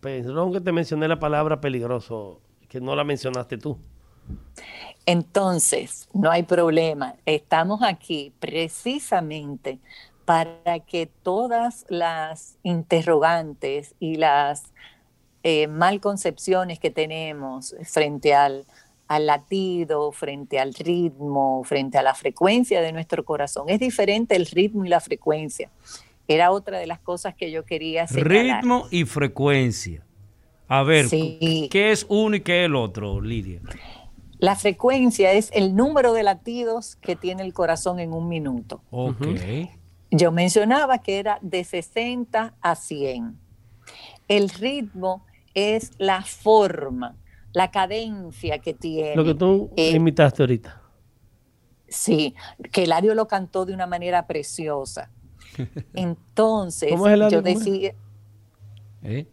[0.00, 3.78] Perdón que te mencioné la palabra peligroso, que no la mencionaste tú.
[5.06, 7.14] Entonces, no hay problema.
[7.26, 9.78] Estamos aquí precisamente
[10.24, 14.72] para que todas las interrogantes y las
[15.42, 18.66] eh, malconcepciones que tenemos frente al,
[19.08, 23.68] latido, frente al ritmo, frente a la frecuencia de nuestro corazón.
[23.68, 25.70] Es diferente el ritmo y la frecuencia.
[26.26, 28.62] Era otra de las cosas que yo quería señalar.
[28.62, 30.02] Ritmo y frecuencia.
[30.66, 33.60] A ver, ¿qué es uno y qué es el otro, Lidia?
[34.38, 38.80] La frecuencia es el número de latidos que tiene el corazón en un minuto.
[38.90, 39.26] Ok.
[40.16, 43.37] Yo mencionaba que era de 60 a 100.
[44.29, 47.16] El ritmo es la forma,
[47.53, 49.16] la cadencia que tiene.
[49.16, 50.81] Lo que tú eh, imitaste ahorita.
[51.88, 52.37] Sí,
[52.70, 55.11] que Eladio lo cantó de una manera preciosa.
[55.94, 56.92] Entonces,
[57.31, 57.96] yo decía...
[59.03, 59.27] ¿Eh?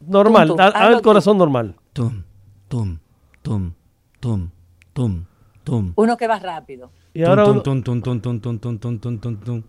[0.00, 1.74] normal, tum, el corazón normal.
[1.92, 2.22] Tum,
[2.68, 2.98] tum,
[3.42, 3.72] tum,
[4.20, 4.50] tum,
[4.92, 5.26] tum,
[5.64, 5.92] tum.
[5.96, 6.92] Uno que va rápido.
[7.12, 9.62] Y ahora tum, tum, tum, tum, tum, tum, tum, tum, tum, tum.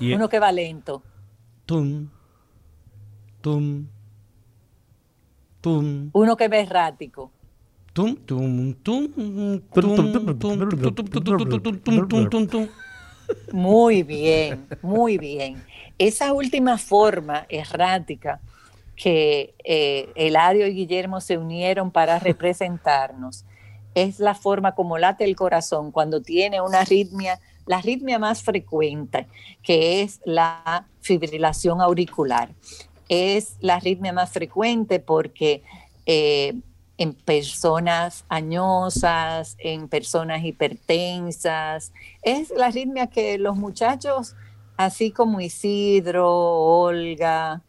[0.00, 1.02] Uno que va lento.
[1.66, 2.08] Tum,
[3.40, 3.86] tum,
[5.60, 6.10] tum.
[6.12, 7.32] Uno que va errático.
[7.92, 9.08] Tum, tum, tum,
[12.46, 12.68] tum,
[13.52, 15.62] Muy bien, muy bien.
[15.98, 18.40] Esa última forma errática
[18.94, 23.44] que eh, Eladio y Guillermo se unieron para representarnos
[23.94, 29.28] es la forma como late el corazón cuando tiene una arritmia la arritmia más frecuente,
[29.62, 32.50] que es la fibrilación auricular.
[33.08, 35.62] Es la arritmia más frecuente porque
[36.06, 36.54] eh,
[36.96, 44.34] en personas añosas, en personas hipertensas, es la arritmia que los muchachos,
[44.76, 47.62] así como Isidro, Olga,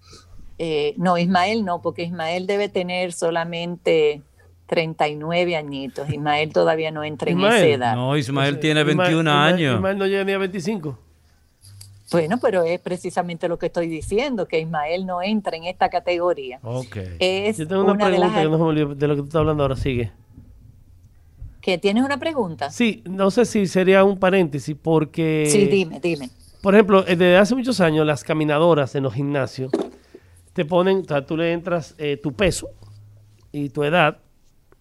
[0.57, 4.23] eh, no, Ismael no, porque Ismael debe tener solamente
[4.69, 6.07] 39 añitos.
[6.09, 7.95] Ismael todavía no entra en esa edad.
[7.95, 9.75] No, Ismael tiene 21 años.
[9.75, 10.97] Ismael no llega ni a 25.
[12.11, 16.59] Bueno, pero es precisamente lo que estoy diciendo, que Ismael no entra en esta categoría.
[16.61, 16.95] Ok.
[16.95, 20.11] Yo tengo una, pregunta que no me de lo que tú estás hablando ahora, sigue.
[21.61, 22.69] ¿Que tienes una pregunta?
[22.69, 25.47] Sí, no sé si sería un paréntesis, porque...
[25.49, 26.29] Sí, dime, dime.
[26.61, 29.71] Por ejemplo, desde hace muchos años las caminadoras en los gimnasios
[30.53, 32.69] te ponen, o sea, tú le entras eh, tu peso
[33.51, 34.19] y tu edad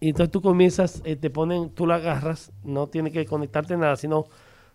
[0.01, 3.97] y entonces tú comienzas, eh, te ponen, tú lo agarras, no tiene que conectarte nada,
[3.97, 4.27] sino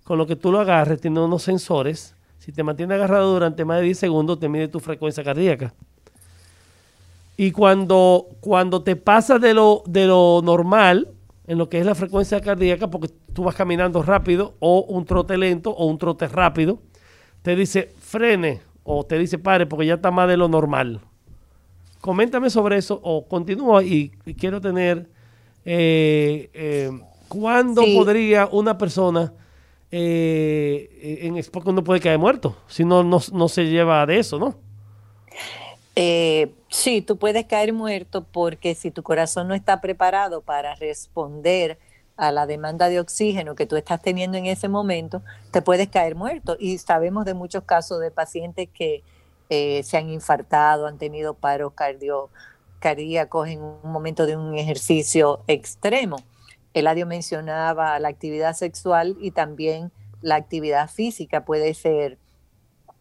[0.04, 2.16] con lo que tú lo agarres, tiene unos sensores.
[2.40, 5.74] Si te mantiene agarrado durante más de 10 segundos, te mide tu frecuencia cardíaca.
[7.38, 11.08] Y cuando, cuando te pasa de lo, de lo normal,
[11.48, 15.38] en lo que es la frecuencia cardíaca, porque tú vas caminando rápido, o un trote
[15.38, 16.80] lento, o un trote rápido,
[17.42, 21.00] te dice frene, o te dice pare, porque ya está más de lo normal.
[22.02, 25.13] Coméntame sobre eso, o continúa y quiero tener
[25.66, 26.92] eh, eh,
[27.28, 29.34] ¿cuándo podría una persona
[29.92, 32.56] eh, en Spock no puede caer muerto?
[32.68, 34.56] Si no, no, se lleva de eso, ¿no?
[35.96, 41.78] Eh, sí, tú puedes caer muerto porque si tu corazón no está preparado para responder
[42.18, 46.16] a la demanda de oxígeno que tú estás teniendo en ese momento, te puedes caer
[46.16, 46.58] muerto.
[46.60, 49.04] Y sabemos de muchos casos de pacientes que
[49.50, 52.30] eh, se han infartado, han tenido paros cardio,
[52.84, 56.18] cardíacos en un momento de un ejercicio extremo.
[56.74, 59.90] Eladio mencionaba la actividad sexual y también
[60.22, 62.18] la actividad física puede ser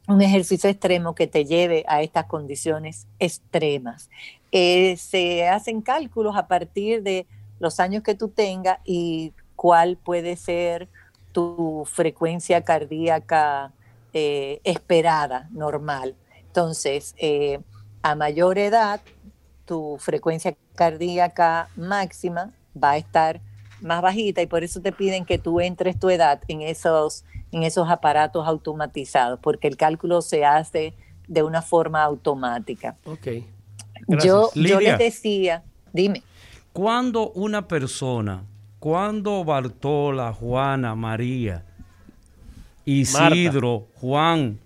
[0.07, 4.09] un ejercicio extremo que te lleve a estas condiciones extremas.
[4.53, 7.27] Eh, se hacen cálculos a partir de
[7.59, 10.89] los años que tú tengas y cuál puede ser
[11.33, 13.73] tu frecuencia cardíaca
[14.13, 16.15] eh, esperada, normal.
[16.47, 17.59] Entonces, eh,
[18.03, 19.01] a mayor edad,
[19.65, 22.53] tu frecuencia cardíaca máxima
[22.83, 23.41] va a estar
[23.81, 27.63] más bajita y por eso te piden que tú entres tu edad en esos, en
[27.63, 30.95] esos aparatos automatizados, porque el cálculo se hace
[31.29, 32.97] de una forma automática.
[33.05, 33.29] Ok.
[34.09, 36.23] Yo, yo les decía, dime.
[36.73, 38.45] Cuando una persona,
[38.79, 41.65] cuando Bartola, Juana, María,
[42.85, 44.59] Isidro, Juan,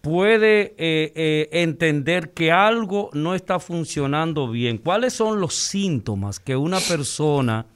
[0.00, 4.78] puede eh, eh, entender que algo no está funcionando bien?
[4.78, 7.66] ¿Cuáles son los síntomas que una persona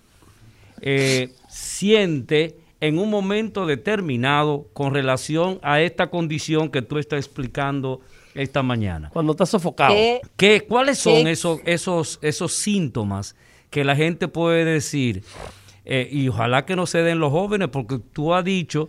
[0.80, 8.00] eh, siente en un momento determinado con relación a esta condición que tú estás explicando
[8.34, 9.10] esta mañana?
[9.12, 9.94] Cuando estás sofocado.
[10.36, 13.36] ¿Qué, ¿Cuáles son esos, esos, esos síntomas
[13.70, 15.24] que la gente puede decir,
[15.84, 18.88] eh, y ojalá que no se den los jóvenes, porque tú has dicho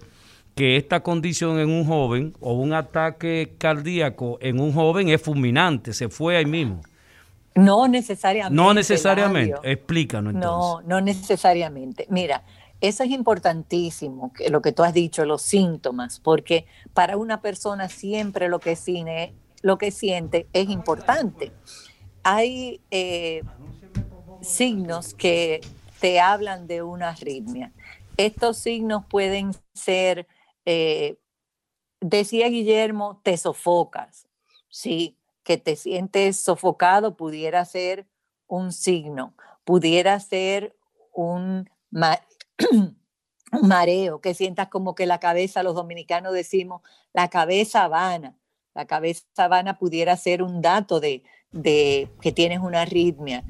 [0.56, 5.94] que esta condición en un joven o un ataque cardíaco en un joven es fulminante,
[5.94, 6.82] se fue ahí mismo.
[7.56, 8.56] No necesariamente.
[8.56, 10.88] No necesariamente, explícanos entonces.
[10.88, 12.08] No, no necesariamente.
[12.10, 12.44] Mira,
[12.82, 17.88] eso es importantísimo, que lo que tú has dicho, los síntomas, porque para una persona
[17.90, 21.52] siempre lo que, cine, lo que siente es importante.
[22.24, 23.44] Hay eh,
[24.42, 25.62] signos que
[26.00, 27.72] te hablan de una arritmia.
[28.18, 30.28] Estos signos pueden ser,
[30.66, 31.18] eh,
[32.02, 34.28] decía Guillermo, te sofocas,
[34.70, 38.08] sí, que te sientes sofocado pudiera ser
[38.48, 40.76] un signo, pudiera ser
[41.14, 41.70] un,
[43.62, 46.82] mareo, que sientas como que la cabeza, los dominicanos decimos,
[47.14, 48.38] la cabeza vana,
[48.74, 53.46] la cabeza vana pudiera ser un dato de, de que tienes una arritmia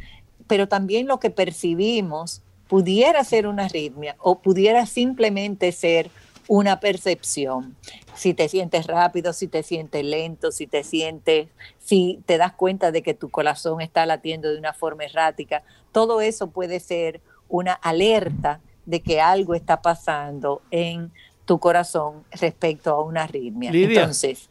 [0.48, 6.10] pero también lo que percibimos pudiera ser una arritmia o pudiera simplemente ser
[6.48, 7.76] una percepción.
[8.16, 12.92] Si te sientes rápido, si te sientes lento, si te sientes, si te das cuenta
[12.92, 17.74] de que tu corazón está latiendo de una forma errática, todo eso puede ser una
[17.74, 21.12] alerta de que algo está pasando en
[21.46, 23.72] tu corazón respecto a una arritmia.
[23.74, 24.50] Entonces,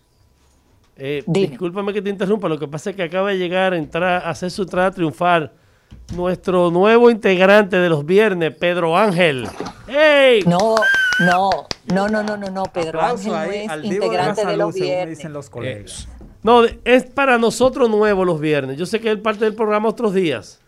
[0.96, 4.30] eh, discúlpame que te interrumpa, lo que pasa es que acaba de llegar, entrar, a
[4.30, 5.52] hacer su entrada triunfal
[6.14, 9.48] nuestro nuevo integrante de los viernes, Pedro Ángel.
[9.88, 10.42] ¡Hey!
[10.46, 10.76] No,
[11.20, 11.50] no,
[11.86, 15.18] no, no, no, no, no, Pedro Ángel no es integrante de, los viernes.
[15.18, 16.08] Dicen los colegas.
[16.42, 18.76] No, es para nosotros nuevo los viernes.
[18.76, 20.60] Yo sé que él parte del programa otros días.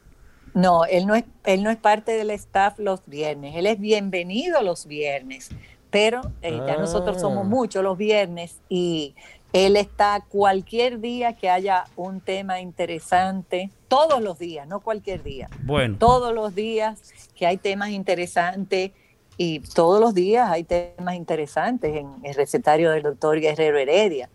[0.55, 3.57] No, él no es, él no es parte del staff los viernes.
[3.57, 5.51] Él es bienvenido los viernes.
[5.91, 7.49] Pero eh, ya nosotros somos ah.
[7.49, 9.15] muchos los viernes y
[9.53, 15.49] él está cualquier día que haya un tema interesante, todos los días, no cualquier día.
[15.63, 15.97] Bueno.
[15.99, 18.93] Todos los días que hay temas interesantes
[19.37, 24.31] y todos los días hay temas interesantes en el recetario del doctor Guerrero Heredia.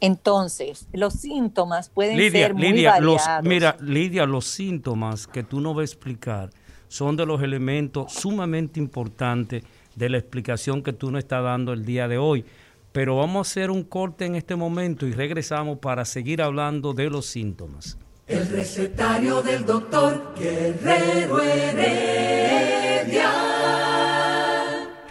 [0.00, 3.22] Entonces, los síntomas pueden ser muy Lidia, variados.
[3.26, 6.50] Los, mira, Lidia, los síntomas que tú no vas a explicar
[6.88, 9.62] son de los elementos sumamente importantes
[9.94, 12.44] de la explicación que tú nos estás dando el día de hoy.
[12.90, 17.08] Pero vamos a hacer un corte en este momento y regresamos para seguir hablando de
[17.08, 17.96] los síntomas.
[18.26, 22.52] El recetario del doctor Guerrero Heredia.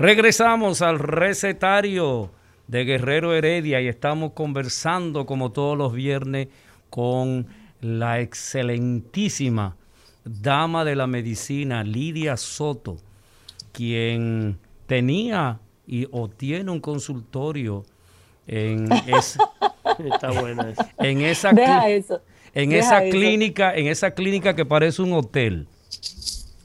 [0.02, 2.32] Regresamos al recetario
[2.66, 6.48] de Guerrero Heredia y estamos conversando como todos los viernes
[6.90, 7.46] con
[7.82, 9.76] la excelentísima
[10.26, 12.98] dama de la medicina Lidia Soto,
[13.74, 17.86] quien tenía y o tiene un consultorio
[18.48, 18.90] en,
[20.98, 21.52] en esa,
[22.56, 25.68] en esa clínica, en esa clínica que parece un hotel.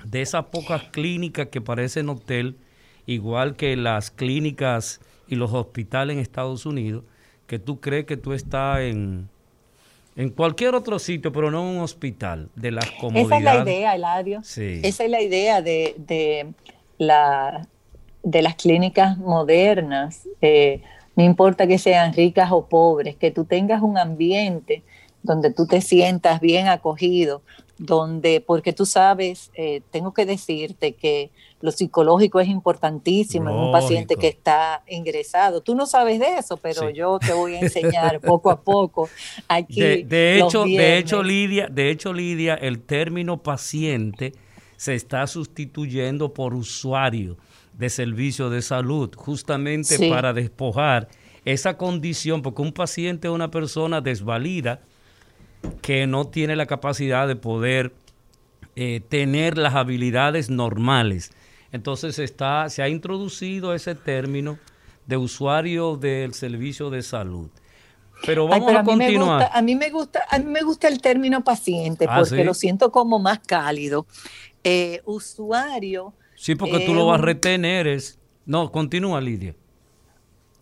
[0.06, 2.56] De esas pocas clínicas que parecen hotel,
[3.06, 7.04] igual que las clínicas y los hospitales en Estados Unidos,
[7.46, 9.28] que tú crees que tú estás en,
[10.16, 13.26] en cualquier otro sitio, pero no en un hospital, de las comodidades.
[13.26, 14.42] Esa es la idea, Eladio.
[14.42, 14.80] Sí.
[14.82, 16.52] Esa es la idea de, de
[16.98, 17.66] la
[18.26, 20.82] de las clínicas modernas, eh,
[21.14, 24.82] no importa que sean ricas o pobres, que tú tengas un ambiente
[25.22, 27.42] donde tú te sientas bien acogido,
[27.78, 33.72] donde, porque tú sabes, eh, tengo que decirte que lo psicológico es importantísimo en un
[33.72, 35.60] paciente que está ingresado.
[35.60, 39.08] Tú no sabes de eso, pero yo te voy a enseñar poco a poco
[39.48, 40.02] aquí.
[40.04, 44.32] De, hecho, de hecho, Lidia, de hecho, Lidia, el término paciente
[44.76, 47.36] se está sustituyendo por usuario
[47.72, 51.08] de servicio de salud, justamente para despojar
[51.44, 54.80] esa condición, porque un paciente es una persona desvalida
[55.82, 57.92] que no tiene la capacidad de poder
[58.74, 61.30] eh, tener las habilidades normales.
[61.72, 64.58] Entonces está, se ha introducido ese término
[65.06, 67.50] de usuario del servicio de salud.
[68.24, 69.50] Pero vamos a, continuar.
[69.52, 72.90] a mí me gusta, a mí me gusta el término paciente ah, porque lo siento
[72.90, 74.06] como más cálido.
[74.64, 76.14] Eh, usuario.
[76.34, 77.86] Sí, porque tú lo vas a retener.
[77.86, 78.18] Es...
[78.46, 79.54] No, continúa, Lidia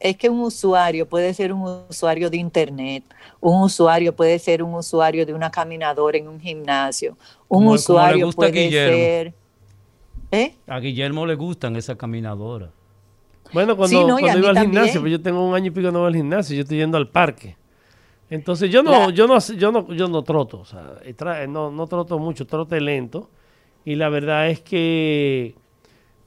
[0.05, 3.03] es que un usuario puede ser un usuario de internet,
[3.41, 7.17] un usuario puede ser un usuario de una caminadora en un gimnasio,
[7.49, 9.33] un usuario puede ser...
[10.31, 10.55] ¿eh?
[10.67, 12.69] A Guillermo le gustan esas caminadoras.
[13.51, 16.17] Bueno, cuando, iba al gimnasio, pues yo tengo un año y pico no voy al
[16.17, 17.57] gimnasio, yo estoy yendo al parque.
[18.29, 22.19] Entonces yo no, yo no, yo no, yo no troto, o sea, no, no troto
[22.19, 23.31] mucho, trote lento.
[23.87, 25.55] Y la verdad es que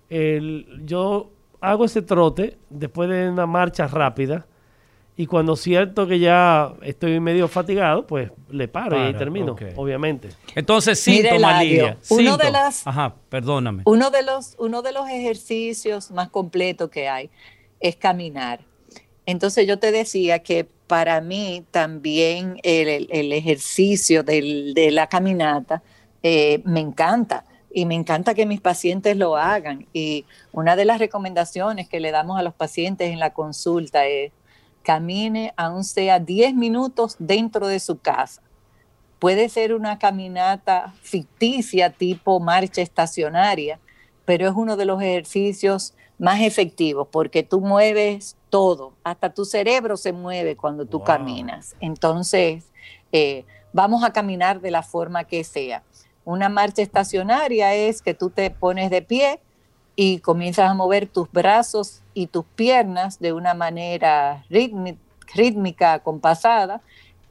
[0.09, 4.45] el, yo hago ese trote después de una marcha rápida
[5.19, 10.29] y cuando siento que ya estoy medio fatigado, pues le paro y ahí termino, obviamente.
[10.53, 11.97] Entonces, síntomas, Lidia.
[12.09, 13.81] Uno de las, Ajá, perdóname.
[13.87, 17.31] Uno de, los, uno de los ejercicios más completos que hay
[17.79, 18.59] es caminar.
[19.25, 25.81] Entonces yo te decía que para mí también el, ejercicio de la caminata
[26.21, 29.87] eh, me encanta y me encanta que mis pacientes lo hagan.
[29.93, 34.31] Y una de las recomendaciones que le damos a los pacientes en la consulta es
[34.83, 38.41] camine aún sea 10 minutos dentro de su casa.
[39.19, 43.79] Puede ser una caminata ficticia tipo marcha estacionaria,
[44.23, 49.97] pero es uno de los ejercicios más efectivos porque tú mueves todo, hasta tu cerebro
[49.97, 51.75] se mueve cuando tú caminas.
[51.79, 52.65] Entonces,
[53.11, 53.43] eh,
[53.73, 55.83] vamos a caminar de la forma que sea.
[56.27, 59.39] Una marcha estacionaria es que tú te pones de pie
[59.95, 66.81] y comienzas a mover tus brazos y tus piernas de una manera rítmica, compasada,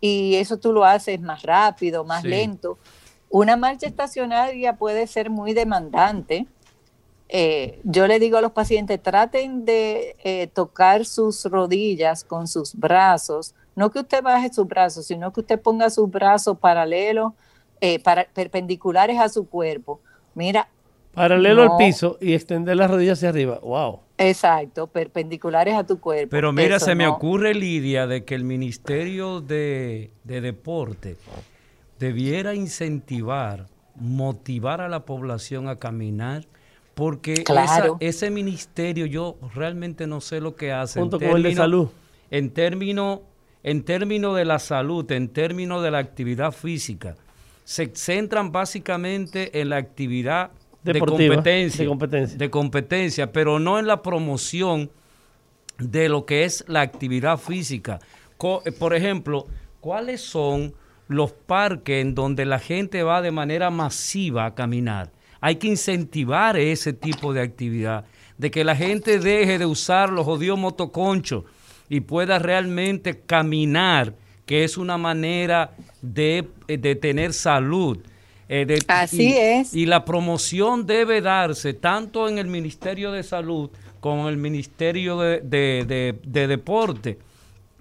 [0.01, 2.79] y eso tú lo haces más rápido, más lento.
[3.29, 6.47] Una marcha estacionaria puede ser muy demandante.
[7.29, 12.75] Eh, yo le digo a los pacientes, traten de eh, tocar sus rodillas con sus
[12.75, 17.35] brazos, no que usted baje sus brazos, sino que usted ponga sus brazos paralelos
[17.81, 20.01] eh, para, perpendiculares a su cuerpo.
[20.35, 20.69] Mira.
[21.13, 23.59] Paralelo al piso y extender las rodillas hacia arriba.
[23.63, 24.01] ¡Wow!
[24.19, 26.31] Exacto, perpendiculares a tu cuerpo.
[26.31, 31.17] Pero mira, se me ocurre, Lidia, de que el Ministerio de, Deporte
[31.99, 36.45] debiera incentivar, motivar a la población a caminar,
[36.95, 37.45] porque
[38.01, 41.01] ese ministerio yo realmente no sé lo que hace.
[41.01, 41.89] Junto con el de salud.
[42.31, 43.21] En términos
[43.63, 47.17] en términos de la salud, en términos de la actividad física
[47.67, 50.53] se centran básicamente en la actividad
[50.85, 51.85] de competencia,
[52.37, 54.89] de competencia, pero no en la promoción
[55.77, 57.99] de lo que es la actividad física.
[58.65, 59.49] Eh, por ejemplo,
[59.81, 60.75] ¿cuáles son
[61.09, 65.11] los parques en donde la gente va de manera masiva a caminar?
[65.41, 68.05] Hay que incentivar ese tipo de actividad,
[68.39, 71.43] de que la gente deje de usar los odios motoconchos
[71.89, 74.15] y pueda realmente caminar
[74.47, 76.49] que es una manera de,
[77.01, 77.99] tener salud.
[78.49, 79.75] Eh, Así es.
[79.75, 83.71] Y la promoción debe darse tanto en el Ministerio de Salud
[84.01, 85.41] como en el Ministerio de,
[86.23, 87.19] Deporte.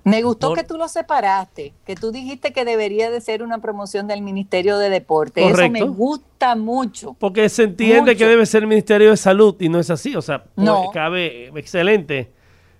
[0.03, 4.07] Me gustó que tú lo separaste, que tú dijiste que debería de ser una promoción
[4.07, 5.47] del Ministerio de Deporte.
[5.47, 7.15] Eso me gusta mucho.
[7.19, 10.15] Porque se entiende que debe ser el Ministerio de Salud y no es así.
[10.15, 12.34] O sea, pues, cabe excelente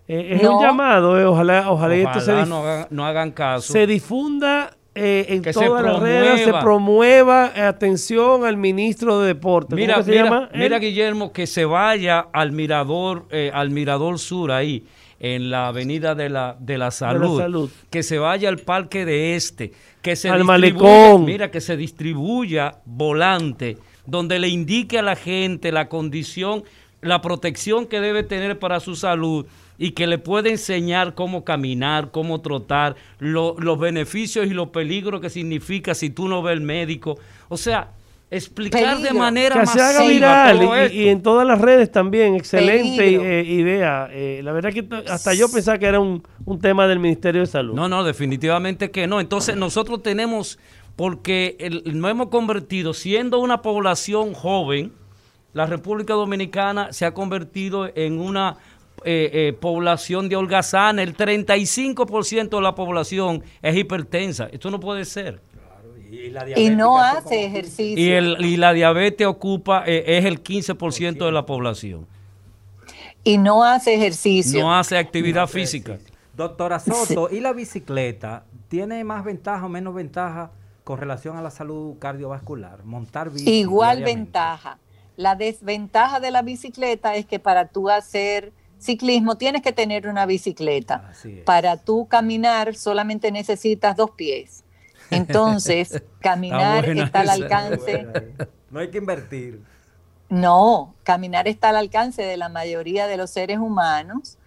[0.08, 3.74] eh, es un llamado, eh, ojalá, ojalá, esto se no, hagan, caso.
[3.74, 7.46] Se difunda eh, en todas las redes, se promueva.
[7.68, 9.76] atención al ministro de Deportes.
[9.76, 14.86] Mira, mira, mira Guillermo, que se vaya al mirador, al mirador sur ahí,
[15.20, 19.72] en la avenida de la, de la, salud, que se vaya al parque de este,
[20.04, 21.26] que se al malecón.
[21.26, 26.64] Mira, que se distribuya volante, donde le indique a la gente la condición,
[27.02, 29.48] la protección que debe tener para su salud
[29.78, 35.30] y que le puede enseñar cómo caminar, cómo trotar, los beneficios y los peligros que
[35.30, 37.18] significa si tú no ves el médico.
[37.50, 37.92] O sea,
[38.32, 42.36] explicar de manera que se haga viral y, en todas las redes también.
[42.36, 44.10] Excelente eh, idea.
[44.12, 47.48] Eh, la verdad que hasta yo pensaba que era un, un tema del Ministerio de
[47.48, 47.74] Salud.
[47.74, 49.20] No, no, definitivamente que no.
[49.20, 50.60] Entonces nosotros tenemos
[50.96, 54.94] porque no hemos convertido, siendo una población joven,
[55.54, 58.58] la República Dominicana se ha convertido en una
[59.08, 61.04] eh, eh, población de holgazana.
[61.04, 64.50] El 35% de la población es hipertensa.
[64.52, 65.42] Esto no puede ser.
[66.56, 68.04] y, no hace ejercicio.
[68.04, 72.08] Y, el, y, la diabetes ocupa, eh, es el 15% de la población.
[73.24, 74.60] Y no hace ejercicio.
[74.60, 76.00] No hace actividad física.
[76.36, 80.52] Doctora Soto, ¿y la bicicleta tiene más ventaja o menos ventaja
[80.84, 82.84] con relación a la salud cardiovascular?
[82.86, 83.48] Montar bici.
[83.50, 84.80] Igual ventaja.
[85.16, 88.52] La desventaja de la bicicleta es que para tú hacer
[88.86, 91.12] ciclismo tienes que tener una bicicleta.
[91.46, 94.64] Para tú caminar solamente necesitas dos pies.
[95.12, 98.08] Entonces, caminar está, al alcance.
[98.70, 99.62] No hay que invertir.
[100.30, 104.38] No, caminar está al alcance de la mayoría de los seres humanos.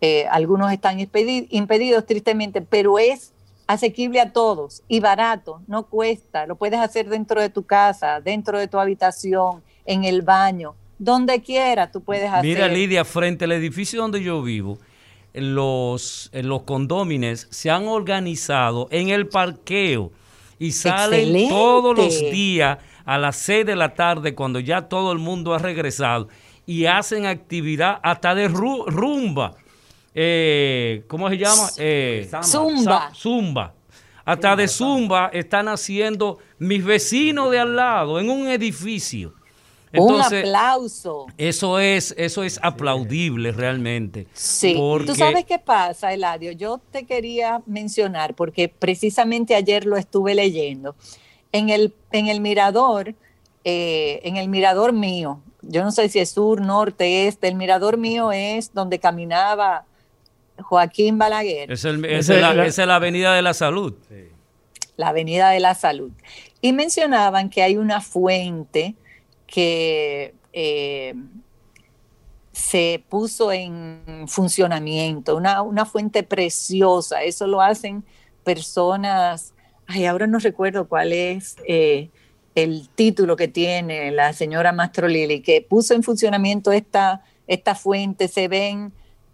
[0.00, 3.32] Eh, algunos están impedidos tristemente, pero es
[3.66, 6.46] asequible a todos y barato, no cuesta.
[6.46, 11.42] Lo puedes hacer dentro de tu casa, dentro de tu habitación, en el baño, donde
[11.42, 12.44] quiera tú puedes hacer.
[12.44, 14.78] Mira, Lidia, frente al edificio donde yo vivo,
[15.34, 20.12] los, los condómines se han organizado en el parqueo
[20.58, 25.18] y salen todos los días a las 6 de la tarde cuando ya todo el
[25.18, 26.28] mundo ha regresado
[26.66, 29.54] y hacen actividad hasta de rumba.
[30.14, 31.68] Eh, ¿Cómo se llama?
[31.76, 33.10] Eh, zumba.
[33.14, 33.74] zumba.
[34.24, 39.34] Hasta de zumba están haciendo mis vecinos de al lado en un edificio
[39.98, 41.26] un aplauso.
[41.38, 44.26] Eso es, eso es aplaudible realmente.
[44.32, 44.74] Sí.
[45.06, 46.52] Tú sabes qué pasa, Eladio.
[46.52, 50.94] Yo te quería mencionar, porque precisamente ayer lo estuve leyendo.
[51.52, 53.14] En el, en el mirador,
[53.64, 57.96] eh, en el mirador mío, yo no sé si es sur, norte, este, el mirador
[57.96, 59.84] mío es donde caminaba
[60.60, 61.70] Joaquín Balaguer.
[61.70, 63.94] Es esa es la Avenida de la Salud.
[64.96, 66.10] La Avenida de la Salud.
[66.60, 68.94] Y mencionaban que hay una fuente
[69.46, 71.14] que eh,
[72.52, 77.22] se puso en funcionamiento, una, fuente preciosa.
[77.22, 78.04] Eso lo hacen
[78.44, 79.54] personas,
[79.86, 82.10] ay, ahora no recuerdo cuál es eh,
[82.54, 88.48] el título que tiene la señora Mastrolili, que puso en funcionamiento esta, esta fuente, se
[88.48, 88.92] ven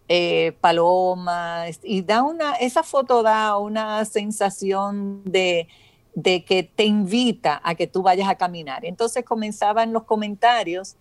[0.08, 5.68] eh, palomas y da una, esa foto da una sensación de
[6.14, 8.84] de que te invita a que tú vayas a caminar.
[8.84, 10.96] Entonces comenzaban los comentarios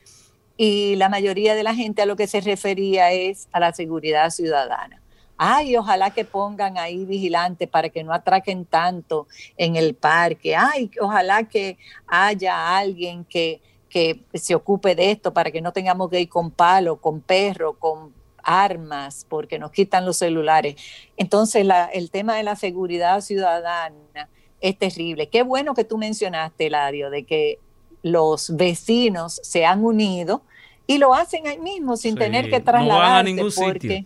[0.57, 4.29] y la mayoría de la gente a lo que se refería es a la seguridad
[4.29, 5.01] ciudadana.
[5.37, 10.55] Ay, ojalá que pongan ahí vigilantes para que no atraquen tanto en el parque.
[10.55, 13.59] Ay, ojalá que haya alguien que,
[13.89, 17.73] que se ocupe de esto para que no tengamos que ir con palo, con perro,
[17.79, 20.75] con armas, porque nos quitan los celulares.
[21.17, 24.29] Entonces, el tema de la seguridad ciudadana
[24.61, 25.27] es terrible.
[25.27, 27.59] Qué bueno que tú mencionaste, Eladio, de que
[28.03, 30.41] los vecinos se han unido
[30.87, 34.05] y lo hacen ahí mismo sin tener que trasladarse no porque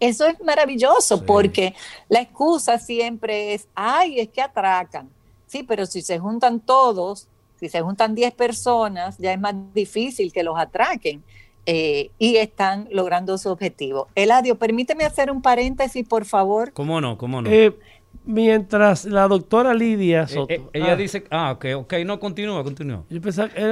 [0.00, 1.74] eso es maravilloso porque
[2.08, 5.10] la excusa siempre es, ay, es que atracan.
[5.46, 7.28] Sí, pero si se juntan todos,
[7.58, 11.22] si se juntan 10 personas, ya es más difícil que los atraquen.
[11.66, 14.08] Eh, y están logrando su objetivo.
[14.14, 16.72] Eladio, permíteme hacer un paréntesis, por favor.
[16.72, 17.18] ¿Cómo no?
[17.18, 17.50] ¿Cómo no?
[17.50, 17.76] Eh,
[18.24, 20.52] mientras la doctora Lidia eh, Soto.
[20.52, 20.96] Eh, ella ah.
[20.96, 23.04] dice, ah, ok, ok, no, continúa, continúa.
[23.08, 23.20] Yo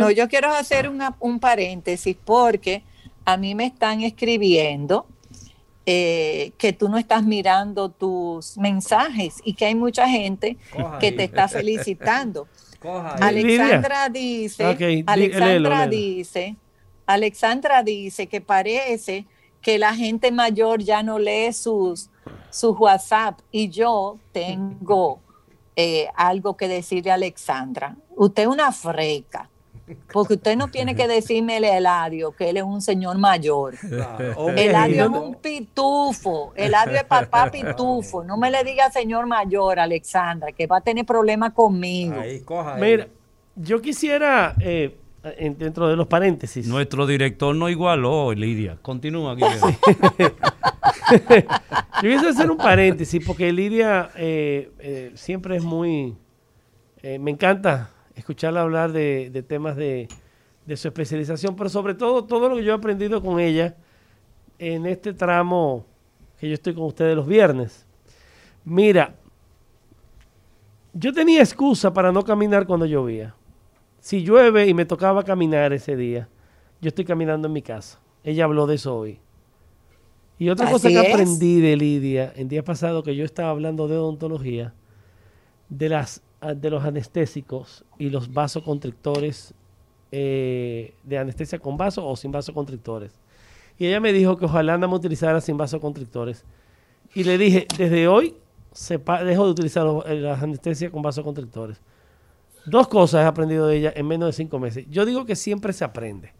[0.00, 0.90] No, yo quiero hacer
[1.20, 2.82] un paréntesis porque
[3.24, 5.06] a mí me están escribiendo
[5.90, 10.58] eh, que tú no estás mirando tus mensajes y que hay mucha gente
[11.00, 12.46] que te está felicitando.
[13.20, 16.56] Alexandra dice, Alexandra dice,
[17.06, 19.24] Alexandra dice que parece
[19.62, 22.10] que la gente mayor ya no lee sus
[22.50, 25.20] su WhatsApp y yo tengo
[25.76, 27.96] eh, algo que decirle a Alexandra.
[28.16, 29.48] Usted es una freca.
[30.12, 33.74] Porque usted no tiene que decirme el Eladio, que él es un señor mayor.
[33.82, 36.52] El Eladio es un pitufo.
[36.56, 38.22] Eladio es papá pitufo.
[38.22, 42.16] No me le diga señor mayor, Alexandra, que va a tener problemas conmigo.
[42.78, 43.08] Mira,
[43.56, 44.94] yo quisiera eh,
[45.56, 46.66] dentro de los paréntesis.
[46.66, 48.78] Nuestro director no igualó, Lidia.
[48.82, 49.68] Continúa, Guillermo.
[52.02, 56.14] Yo quisiera hacer un paréntesis porque Lidia eh, eh, siempre es muy...
[57.02, 60.08] Eh, me encanta escucharla hablar de, temas de,
[60.66, 63.76] de, su especialización, pero sobre todo todo lo que yo he aprendido con ella
[64.58, 65.86] en este tramo
[66.38, 67.86] que yo estoy con ustedes los viernes.
[68.64, 69.14] Mira,
[70.92, 73.34] yo tenía excusa para no caminar cuando llovía.
[74.08, 76.30] Si llueve y me tocaba caminar ese día,
[76.80, 78.00] yo estoy caminando en mi casa.
[78.24, 79.18] Ella habló de eso hoy.
[80.38, 83.98] Y otra cosa que aprendí de Lidia, en día pasado que yo estaba hablando de
[83.98, 84.72] odontología,
[85.68, 89.52] de las ah, de los anestésicos y los vasoconstrictores
[90.10, 93.12] eh, de anestesia con vaso o sin vasoconstrictores.
[93.78, 96.46] Y ella me dijo que ojalá no me utilizara sin vasoconstrictores.
[97.14, 98.36] Y le dije, desde hoy
[98.72, 101.78] se dejo de utilizar eh, las anestesias con vasoconstrictores.
[102.70, 104.86] Dos cosas he aprendido de ella en menos de cinco meses.
[104.88, 106.32] Yo digo que siempre se aprende.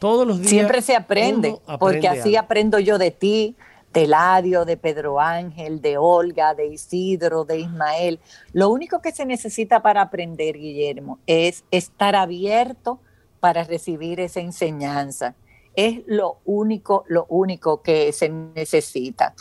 [0.00, 0.50] Todos los días.
[0.50, 3.56] Siempre se aprende, porque así aprendo yo de ti,
[3.92, 8.20] de Ladio, de Pedro Ángel, de Olga, de Isidro, de Ismael.
[8.52, 13.00] Lo único que se necesita para aprender, Guillermo, es estar abierto
[13.40, 15.34] para recibir esa enseñanza.
[15.74, 19.34] Es lo único, lo único que se necesita.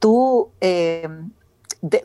[0.00, 1.08] Tú, eh,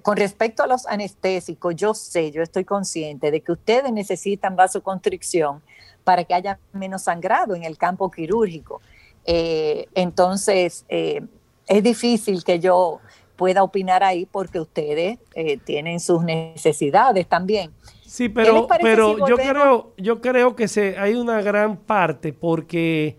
[0.01, 5.61] con respecto a los anestésicos, yo sé, yo estoy consciente de que ustedes necesitan vasoconstricción
[6.03, 8.81] para que haya menos sangrado en el campo quirúrgico.
[9.25, 11.21] Eh, entonces, eh,
[11.67, 12.99] es difícil que yo
[13.35, 17.71] pueda opinar ahí porque ustedes eh, tienen sus necesidades también.
[18.05, 23.17] Sí, pero, pero yo, creo, yo creo que se, hay una gran parte porque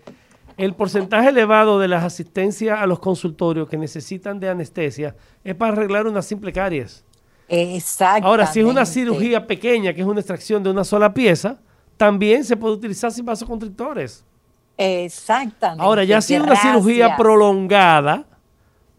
[0.61, 5.72] el porcentaje elevado de las asistencias a los consultorios que necesitan de anestesia es para
[5.72, 7.04] arreglar una simple caries.
[7.48, 8.26] Exacto.
[8.26, 11.58] Ahora, si es una cirugía pequeña, que es una extracción de una sola pieza,
[11.96, 14.24] también se puede utilizar sin vasoconstrictores.
[14.76, 15.82] Exactamente.
[15.82, 18.26] Ahora, ya si es una cirugía prolongada,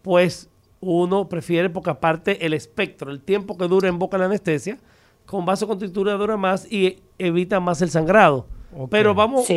[0.01, 0.49] pues
[0.80, 4.78] uno prefiere, porque aparte el espectro, el tiempo que dura en boca la anestesia,
[5.26, 8.47] con vasoconstrictura dura más y evita más el sangrado.
[8.89, 9.47] Pero vamos,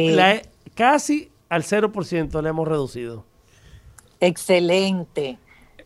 [0.74, 3.24] casi al 0% le hemos reducido.
[4.20, 5.38] Excelente.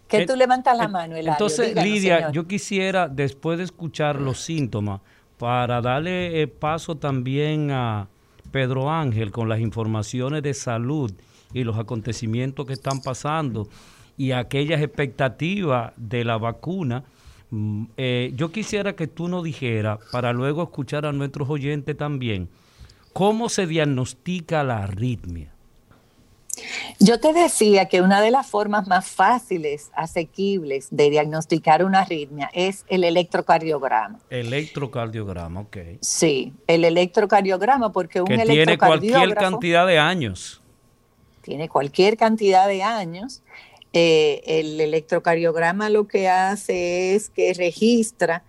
[0.08, 1.32] Que tú levantas la mano, Eladio.
[1.32, 5.02] Entonces, Lidia, yo quisiera, después de escuchar los síntomas,
[5.36, 8.08] para darle eh, paso también a
[8.50, 11.12] Pedro Ángel con las informaciones de salud
[11.52, 13.68] y los acontecimientos que están pasando
[14.16, 17.04] y aquellas expectativas de la vacuna.
[17.50, 22.48] Mm, eh, yo quisiera que tú nos dijeras, para luego escuchar a nuestros oyentes también,
[23.12, 25.52] cómo se diagnostica la arritmia.
[26.98, 32.50] Yo te decía que una de las formas más fáciles, asequibles de diagnosticar una arritmia
[32.52, 34.18] es el electrocardiograma.
[34.30, 35.76] Electrocardiograma, ok.
[36.00, 40.60] Sí, el electrocardiograma, porque un que tiene cualquier cantidad de años.
[41.42, 43.42] Tiene cualquier cantidad de años
[43.92, 48.44] eh, el electrocardiograma lo que hace es que registra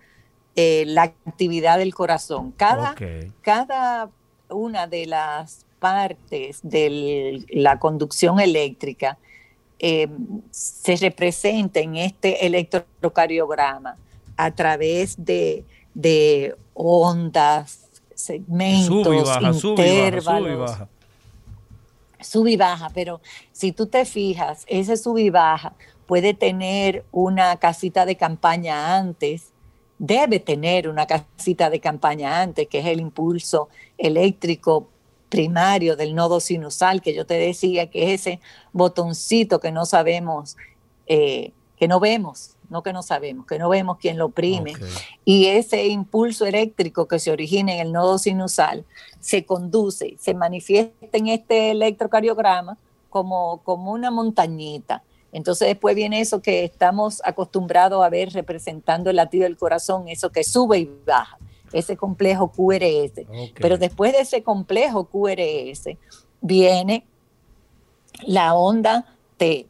[0.54, 2.52] eh, la actividad del corazón.
[2.52, 2.94] Cada,
[3.40, 4.10] cada
[4.50, 9.18] una de las partes de la conducción eléctrica
[9.80, 10.08] eh,
[10.50, 13.96] se representa en este electrocardiograma
[14.36, 15.64] a través de,
[16.74, 19.26] ondas, segmentos,
[19.64, 20.72] intervalos.
[22.20, 23.22] Sub y baja, pero
[23.52, 25.72] si tú te fijas, ese sub y baja
[26.06, 29.52] puede tener una casita de campaña antes,
[29.98, 34.88] debe tener una casita de campaña antes, que es el impulso eléctrico
[35.30, 38.40] primario del nodo sinusal, que yo te decía que es ese
[38.72, 40.58] botoncito que no sabemos,
[41.06, 44.74] eh, que no vemos, no que no sabemos, que no vemos quién lo oprime.
[45.24, 48.84] Y ese impulso eléctrico que se origina en el nodo sinusal
[49.20, 52.76] se conduce, se manifiesta en este electrocardiograma
[53.08, 55.02] como, como una montañita.
[55.32, 60.30] Entonces después viene eso que estamos acostumbrados a ver representando el latido del corazón, eso
[60.30, 61.38] que sube y baja,
[61.72, 63.26] ese complejo QRS.
[63.54, 65.96] Pero después de ese complejo QRS
[66.40, 67.04] viene
[68.26, 69.16] la onda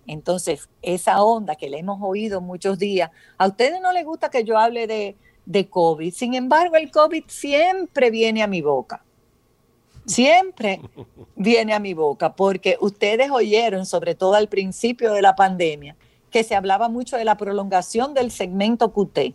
[0.06, 4.44] entonces, esa onda que le hemos oído muchos días, a ustedes no les gusta que
[4.44, 9.04] yo hable de, de COVID, sin embargo, el COVID siempre viene a mi boca.
[10.06, 10.80] Siempre
[11.36, 15.96] viene a mi boca, porque ustedes oyeron, sobre todo al principio de la pandemia,
[16.30, 19.34] que se hablaba mucho de la prolongación del segmento QT.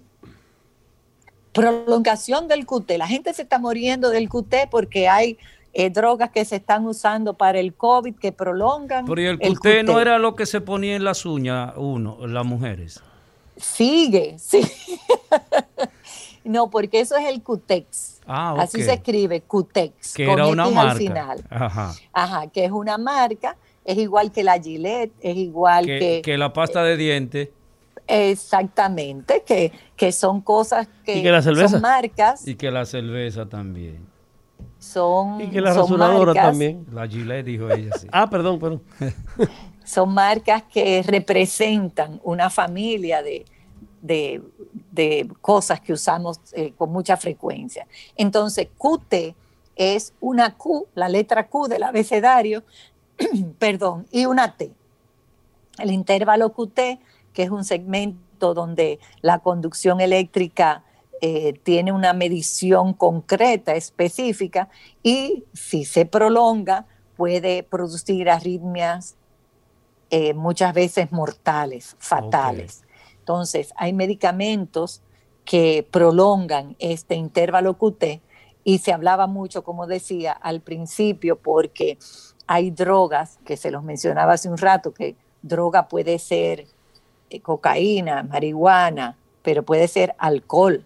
[1.56, 2.92] Prolongación del QT.
[2.98, 5.38] La gente se está muriendo del QT porque hay
[5.74, 9.06] eh, drogas que se están usando para el COVID que prolongan.
[9.06, 13.02] Pero el QT, no era lo que se ponía en las uñas uno, las mujeres.
[13.58, 14.62] Sigue, sí.
[16.44, 18.22] no, porque eso es el Cutex.
[18.28, 20.14] Ah, Así se escribe, Cutex.
[20.14, 21.36] Que era una marca.
[21.50, 21.94] Ajá.
[22.12, 26.22] Ajá, que es una marca, es igual que la Gillette, es igual que...
[26.24, 27.50] Que, la pasta de dientes.
[28.08, 32.48] Exactamente, que, que son cosas que, que la son marcas.
[32.48, 34.16] Y que la cerveza también
[34.86, 35.42] son.
[35.42, 36.86] Y que la rasuradora también.
[36.92, 38.08] La Gillette dijo ella, sí.
[38.12, 38.82] ah, perdón, perdón.
[39.84, 43.46] son marcas que representan una familia de,
[44.02, 47.88] de, cosas que usamos eh, con mucha frecuencia.
[48.16, 49.36] Entonces, QT
[49.76, 52.64] es una Q, la letra Q del abecedario,
[53.60, 54.72] perdón, y una T.
[55.78, 56.80] El intervalo QT,
[57.36, 60.84] que es un segmento donde la conducción eléctrica
[61.22, 64.70] eh, tiene una medición concreta, específica,
[65.04, 69.16] y si se prolonga puede producir arritmias
[70.10, 72.84] eh, muchas veces mortales, fatales.
[73.20, 75.02] Entonces, hay medicamentos
[75.46, 78.22] que prolongan este intervalo QT
[78.64, 81.98] y se hablaba mucho, como decía al principio, porque
[82.48, 86.68] hay drogas, que se los mencionaba hace un rato, que droga puede ser
[87.42, 90.86] cocaína, marihuana, pero puede ser alcohol,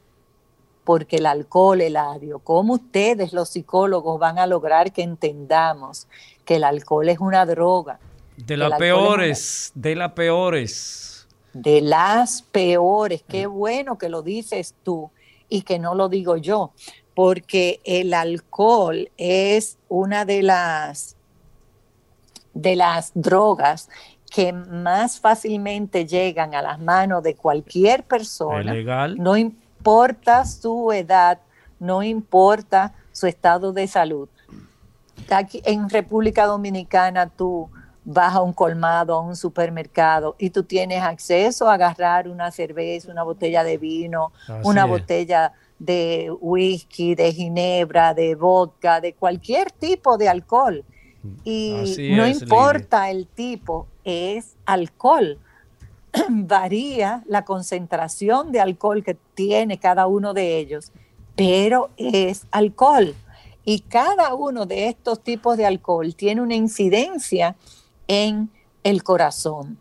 [0.83, 6.07] porque el alcohol, el adio, ¿cómo ustedes los psicólogos van a lograr que entendamos
[6.45, 7.99] que el alcohol es una droga?
[8.35, 11.27] De las peores, de las peores.
[11.53, 15.09] De las peores, qué bueno que lo dices tú
[15.49, 16.71] y que no lo digo yo,
[17.15, 21.15] porque el alcohol es una de las
[22.53, 23.89] de las drogas
[24.29, 28.73] que más fácilmente llegan a las manos de cualquier persona.
[28.73, 29.17] legal.
[29.17, 31.39] No importa su edad,
[31.79, 34.29] no importa su estado de salud.
[35.29, 37.69] Aquí en República Dominicana tú
[38.05, 43.11] vas a un colmado, a un supermercado y tú tienes acceso a agarrar una cerveza,
[43.11, 44.31] una botella de vino,
[44.63, 50.83] una botella de whisky, de ginebra, de vodka, de cualquier tipo de alcohol.
[51.43, 55.37] Y no importa el tipo, es alcohol.
[56.29, 60.91] Varía la concentración de alcohol que tiene cada uno de ellos,
[61.35, 63.15] pero es alcohol.
[63.65, 67.55] Y cada uno de estos tipos de alcohol tiene una incidencia
[68.07, 68.49] en
[68.83, 69.77] el corazón.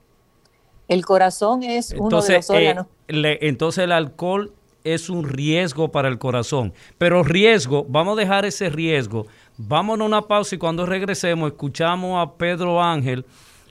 [0.88, 2.86] El corazón es uno de los eh, órganos.
[3.08, 4.52] entonces el alcohol
[4.84, 6.72] es un riesgo para el corazón.
[6.96, 9.26] Pero riesgo, vamos a dejar ese riesgo.
[9.56, 13.24] Vámonos a una pausa y cuando regresemos escuchamos a Pedro Ángel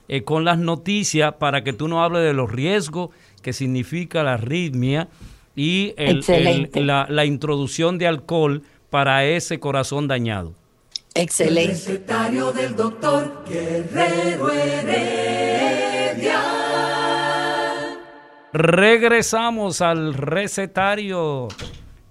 [0.08, 3.10] eh, con las noticias para que tú nos hables de los riesgos
[3.42, 5.08] que significa la arritmia
[5.54, 5.94] y
[6.74, 10.54] la, la introducción de alcohol para ese corazón dañado.
[11.14, 11.62] Excelente.
[11.62, 15.78] El recetario del doctor Guerrero Heredia.
[18.52, 21.48] Regresamos al recetario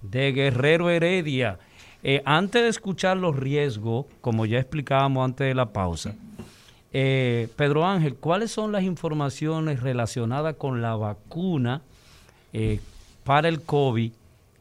[0.02, 1.58] de Guerrero Heredia.
[2.02, 6.14] Eh, antes de escuchar los riesgos, como ya explicábamos antes de la pausa,
[6.92, 11.82] eh, Pedro Ángel, ¿cuáles son las informaciones relacionadas con la vacuna
[12.52, 12.80] eh,
[13.24, 14.12] para el COVID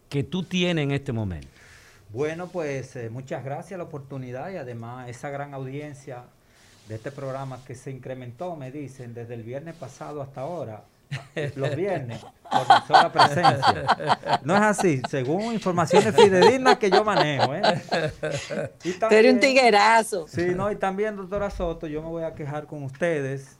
[0.09, 1.47] que tú tienes en este momento?
[2.09, 6.23] Bueno, pues eh, muchas gracias la oportunidad y además esa gran audiencia
[6.87, 10.83] de este programa que se incrementó, me dicen, desde el viernes pasado hasta ahora,
[11.55, 14.39] los viernes, por mi sola presencia.
[14.43, 17.53] No es así, según informaciones fidedignas que yo manejo.
[17.53, 17.61] ¿eh?
[19.09, 20.27] Pero un tiguerazo.
[20.27, 23.57] Sí, no, y también, doctora Soto, yo me voy a quejar con ustedes.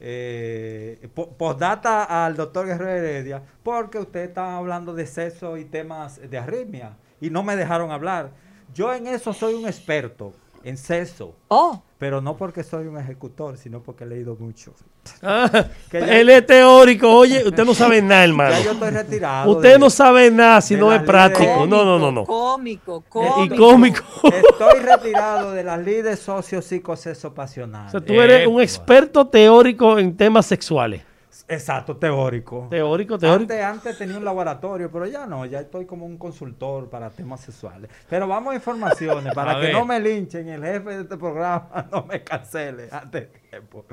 [0.00, 6.36] Eh, postdata al doctor Guerrero Heredia, porque usted está hablando de sexo y temas de
[6.36, 8.30] arritmia y no me dejaron hablar.
[8.74, 11.36] Yo en eso soy un experto, en sexo.
[11.48, 11.82] Oh.
[12.04, 14.74] Pero no porque soy un ejecutor, sino porque he leído mucho.
[15.22, 15.50] Ah,
[15.92, 17.10] él es teórico.
[17.10, 18.50] Oye, usted no sabe nada, hermano.
[18.50, 19.50] Ya yo estoy retirado.
[19.50, 21.66] Usted no sabe nada si no es práctico.
[21.66, 22.24] no, no, no, no.
[22.26, 23.54] Cómico, cómico.
[23.54, 24.04] Y cómico.
[24.22, 27.86] Estoy retirado de las líderes socio-psicoseso pasional.
[27.86, 31.00] O sea, tú eres un experto teórico en temas sexuales.
[31.46, 32.68] Exacto, teórico.
[32.70, 33.42] Teórico, teórico.
[33.42, 37.40] Antes, antes, tenía un laboratorio, pero ya no, ya estoy como un consultor para temas
[37.40, 37.90] sexuales.
[38.08, 42.04] Pero vamos a informaciones para que no me linchen, el jefe de este programa no
[42.04, 43.84] me cancele antes de tiempo.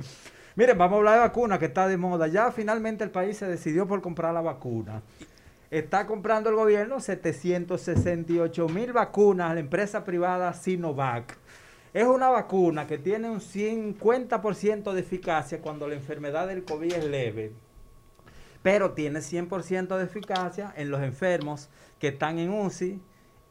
[0.55, 2.27] Miren, vamos a hablar de vacuna que está de moda.
[2.27, 5.01] Ya finalmente el país se decidió por comprar la vacuna.
[5.69, 11.37] Está comprando el gobierno 768 mil vacunas a la empresa privada Sinovac.
[11.93, 17.03] Es una vacuna que tiene un 50% de eficacia cuando la enfermedad del COVID es
[17.03, 17.51] leve,
[18.63, 21.69] pero tiene 100% de eficacia en los enfermos
[21.99, 23.01] que están en UCI,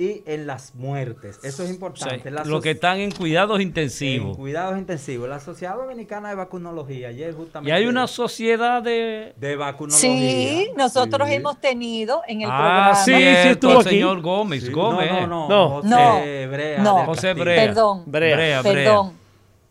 [0.01, 1.41] y en las muertes.
[1.43, 2.31] Eso es importante.
[2.31, 4.31] Los que están en cuidados intensivos.
[4.31, 5.29] En cuidados intensivos.
[5.29, 7.71] La Sociedad Dominicana de Vacunología, ayer justamente.
[7.71, 9.35] Y hay una sociedad de.
[9.37, 10.01] De vacunología.
[10.01, 12.95] Sí, nosotros hemos tenido en el ah, programa.
[12.95, 14.73] Sí, sí, estuvo el señor Gómez.
[14.73, 15.13] Gómez.
[15.29, 16.13] No, no, no.
[16.13, 16.79] José Brea.
[16.79, 17.67] No, José Brea.
[17.67, 18.03] Perdón.
[18.07, 19.13] Brea, Perdón.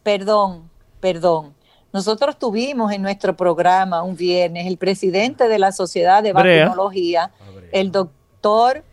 [0.03, 0.69] Perdón.
[0.99, 1.55] Perdón.
[1.91, 7.32] Nosotros tuvimos en nuestro programa un viernes el presidente de la Sociedad de Vacunología,
[7.71, 8.84] el doctor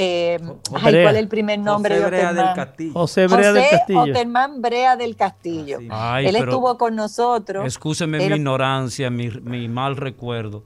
[0.00, 0.38] eh,
[0.70, 2.92] ¿Cuál es el primer nombre José Brea del Castillo.
[2.92, 4.00] José Brea del Castillo.
[4.02, 5.80] Oterman Brea del Castillo.
[5.80, 7.66] Él estuvo con nosotros.
[7.66, 10.62] Escúcheme mi ignorancia, mi, mal recuerdo.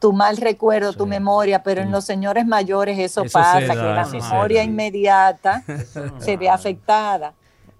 [0.00, 4.64] Tu mal recuerdo, tu memoria, pero en los señores mayores eso, pasa, que la memoria
[4.64, 5.62] inmediata
[6.18, 7.34] se ve afectada.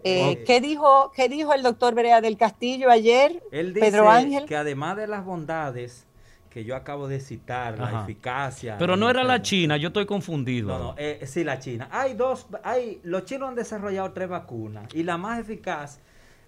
[0.05, 4.47] Eh, ¿qué, dijo, ¿Qué dijo el doctor Brea del Castillo ayer, Él dice Pedro Ángel?
[4.47, 6.07] Que además de las bondades
[6.51, 8.77] que yo acabo de citar, la eficacia.
[8.77, 10.69] Pero no era la China, yo estoy confundido.
[10.77, 11.89] No, no, eh, sí, la China.
[11.93, 16.01] Hay dos, hay, los chinos han desarrollado tres vacunas y la más eficaz,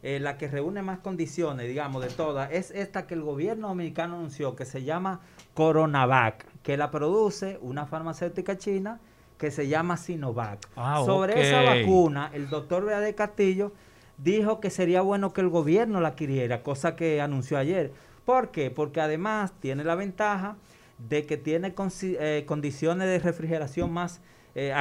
[0.02, 4.16] eh, la que reúne más condiciones, digamos, de todas, es esta que el gobierno dominicano
[4.16, 5.20] anunció, que se llama
[5.54, 8.98] Coronavac, que la produce una farmacéutica china
[9.38, 10.68] que se llama Sinovac.
[10.74, 13.72] Ah, Sobre esa vacuna, el doctor Bea de Castillo
[14.18, 17.92] dijo que sería bueno que el gobierno la adquiriera, cosa que anunció ayer
[18.24, 18.70] ¿Por qué?
[18.70, 20.56] Porque además tiene la ventaja
[21.08, 24.20] de que tiene eh, condiciones de refrigeración más
[24.54, 24.74] eh,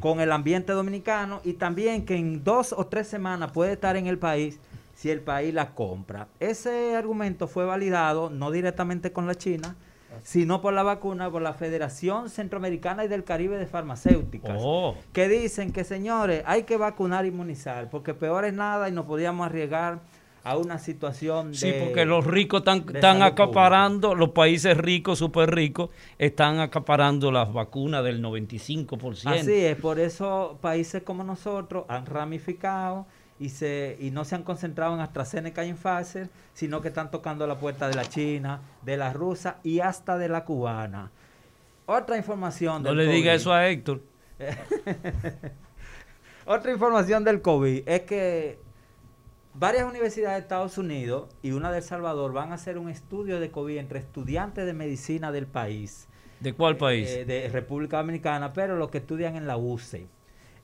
[0.00, 4.06] con el ambiente dominicano y también que en dos o tres semanas puede estar en
[4.06, 4.58] el país
[4.94, 6.28] si el país la compra.
[6.40, 9.76] Ese argumento fue validado no directamente con la China,
[10.22, 14.96] sino por la vacuna, por la Federación Centroamericana y del Caribe de Farmacéuticas, oh.
[15.12, 19.04] que dicen que señores, hay que vacunar e inmunizar, porque peor es nada y nos
[19.06, 20.00] podíamos arriesgar
[20.44, 21.56] a una situación de...
[21.56, 25.88] Sí, porque los ricos están, acaparando, los países ricos, súper ricos,
[26.18, 29.40] están acaparando las vacunas del 95%.
[29.40, 33.06] Así es, por eso países como nosotros han ramificado
[33.40, 37.10] y, se, y no se han concentrado en AstraZeneca y en Pfizer, sino que están
[37.10, 41.10] tocando la puerta de la China, de la rusa y hasta de la cubana.
[41.86, 44.02] Otra información No le diga eso a Héctor.
[46.46, 48.58] Otra información del COVID es que
[49.56, 53.38] Varias universidades de Estados Unidos y una de El Salvador van a hacer un estudio
[53.38, 56.08] de COVID entre estudiantes de medicina del país.
[56.40, 57.08] ¿De cuál país?
[57.08, 60.08] Eh, de República Dominicana, pero los que estudian en la UCE.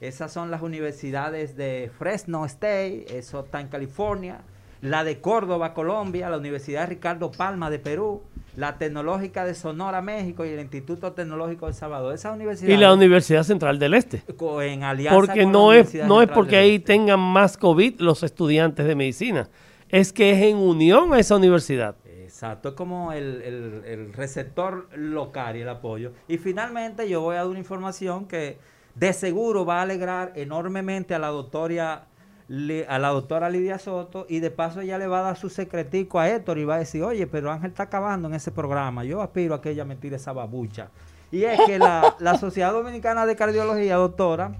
[0.00, 4.40] Esas son las universidades de Fresno State, eso está en California,
[4.80, 8.24] la de Córdoba, Colombia, la Universidad Ricardo Palma de Perú,
[8.56, 12.14] la Tecnológica de Sonora, México y el Instituto Tecnológico de Salvador.
[12.14, 12.68] Esa universidad.
[12.72, 14.22] Y la Universidad Central del Este.
[14.62, 16.86] En alianza porque no es no es porque ahí este.
[16.86, 19.48] tengan más COVID los estudiantes de medicina,
[19.88, 21.96] es que es en unión a esa universidad.
[22.04, 23.42] Exacto, es como el,
[23.84, 26.12] el receptor local y el apoyo.
[26.28, 28.58] Y finalmente yo voy a dar una información que
[28.94, 32.06] de seguro va a alegrar enormemente a la doctora
[32.88, 36.18] a la doctora Lidia Soto y de paso ella le va a dar su secretico
[36.18, 39.22] a Héctor y va a decir, oye, pero Ángel está acabando en ese programa, yo
[39.22, 40.90] aspiro a que ella me tire esa babucha.
[41.30, 44.56] Y es que la, Sociedad Dominicana de Cardiología, doctora,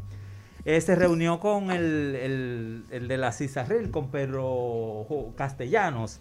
[0.64, 6.20] eh, se reunió con el, de la CISARRIL, con Pedro Castellanos,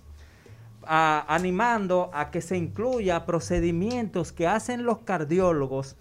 [0.81, 5.97] animando a que se incluya procedimientos que hacen los cardiólogos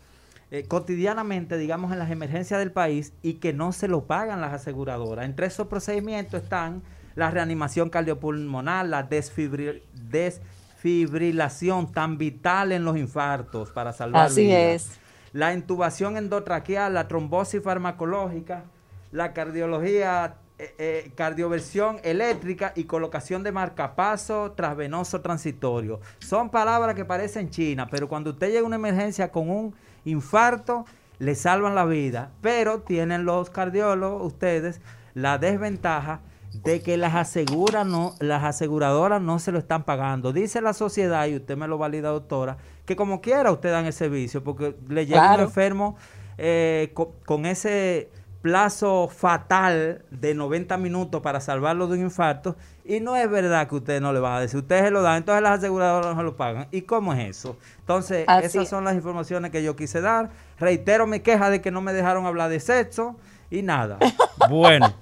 [0.51, 4.55] eh, cotidianamente, digamos, en las emergencias del país y que no se lo pagan las
[4.55, 5.27] aseguradoras.
[5.27, 6.83] Entre esos procedimientos están
[7.15, 14.99] la reanimación cardiopulmonar, la desfibrilación tan vital en los infartos para salvar Así es.
[15.33, 18.65] La intubación endotraqueal, la trombosis farmacológica,
[19.13, 26.01] la cardiología eh, eh, cardioversión eléctrica y colocación de marcapaso trasvenoso transitorio.
[26.19, 29.75] Son palabras que parecen chinas, pero cuando usted llega a una emergencia con un
[30.09, 30.85] infarto,
[31.19, 34.81] le salvan la vida, pero tienen los cardiólogos, ustedes,
[35.15, 36.21] la desventaja
[36.53, 40.33] de que las, asegura no, las aseguradoras no se lo están pagando.
[40.33, 43.93] Dice la sociedad, y usted me lo valida, doctora, que como quiera usted dan el
[43.93, 45.97] servicio, porque le llega un enfermo
[46.39, 46.95] eh,
[47.25, 48.11] con, ese
[48.43, 52.57] plazo fatal de 90 minutos para salvarlo de un infarto
[52.89, 55.19] y no es verdad que usted no le van a decir, ustedes se lo dan,
[55.19, 56.69] entonces las aseguradoras no se lo pagan.
[56.73, 57.59] ¿Y cómo es eso?
[57.81, 60.31] Entonces, esas son las informaciones que yo quise dar.
[60.59, 63.17] Reitero mi queja de que no me dejaron hablar de sexo
[63.51, 63.99] y nada.
[64.49, 64.95] Bueno,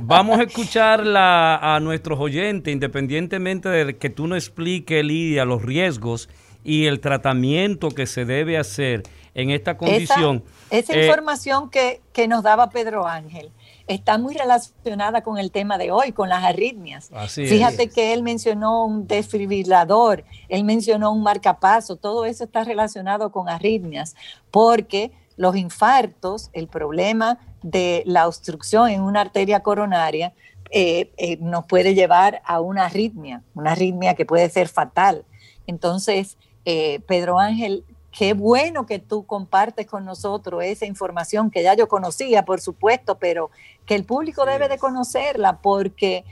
[0.00, 6.30] vamos a escuchar a nuestros oyentes, independientemente de que tú no expliques, Lidia, los riesgos
[6.64, 9.02] y el tratamiento que se debe hacer
[9.34, 10.44] en esta condición.
[10.70, 13.50] Esa, eh, información que, que, nos daba Pedro Ángel
[13.94, 17.10] está muy relacionada con el tema de hoy, con las arritmias.
[17.28, 23.48] Fíjate que él mencionó un desfibrilador, él mencionó un marcapaso, todo eso está relacionado con
[23.48, 24.14] arritmias,
[24.50, 30.32] porque los infartos, el problema de la obstrucción en una arteria coronaria,
[30.70, 35.24] eh, eh, nos puede llevar a una arritmia, una arritmia que puede ser fatal.
[35.66, 41.88] Entonces, Pedro Ángel Qué bueno que tú compartes con nosotros esa información que ya yo
[41.88, 43.50] conocía, por supuesto, pero
[43.86, 46.24] que el público debe de conocerla porque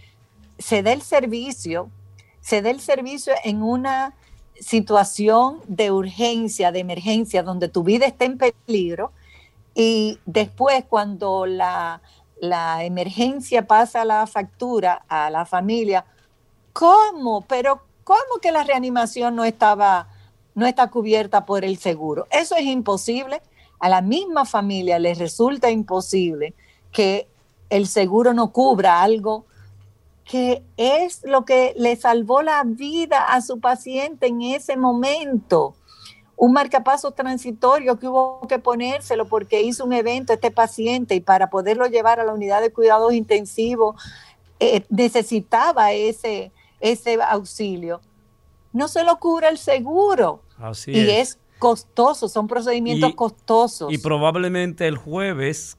[0.59, 1.89] se da el servicio,
[2.43, 4.15] se da el servicio en una
[4.61, 9.13] situación de urgencia, de emergencia, donde tu vida está en peligro
[9.75, 12.03] y después cuando la,
[12.41, 16.05] la emergencia pasa la factura a la familia,
[16.75, 17.41] ¿cómo?
[17.43, 20.09] Pero ¿cómo que la reanimación no estaba
[20.55, 22.27] no está cubierta por el seguro.
[22.31, 23.41] Eso es imposible.
[23.79, 26.55] A la misma familia les resulta imposible
[26.93, 27.29] que
[27.71, 29.47] el seguro no cubra algo
[30.25, 35.75] que es lo que le salvó la vida a su paciente en ese momento.
[36.37, 41.51] Un marcapaso transitorio que hubo que ponérselo porque hizo un evento este paciente y para
[41.51, 43.97] poderlo llevar a la unidad de cuidados intensivos
[44.61, 48.01] eh, necesitaba ese, ese auxilio.
[48.73, 50.43] No se lo cura el seguro.
[50.59, 51.39] Así y es.
[51.59, 53.93] costoso, son procedimientos costosos.
[53.93, 55.77] Y probablemente el jueves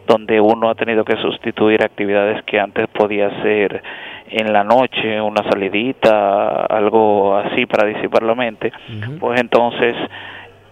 [0.07, 3.83] donde uno ha tenido que sustituir actividades que antes podía hacer
[4.31, 8.73] en la noche, una salidita, algo así para disipar la mente,
[9.19, 9.95] pues entonces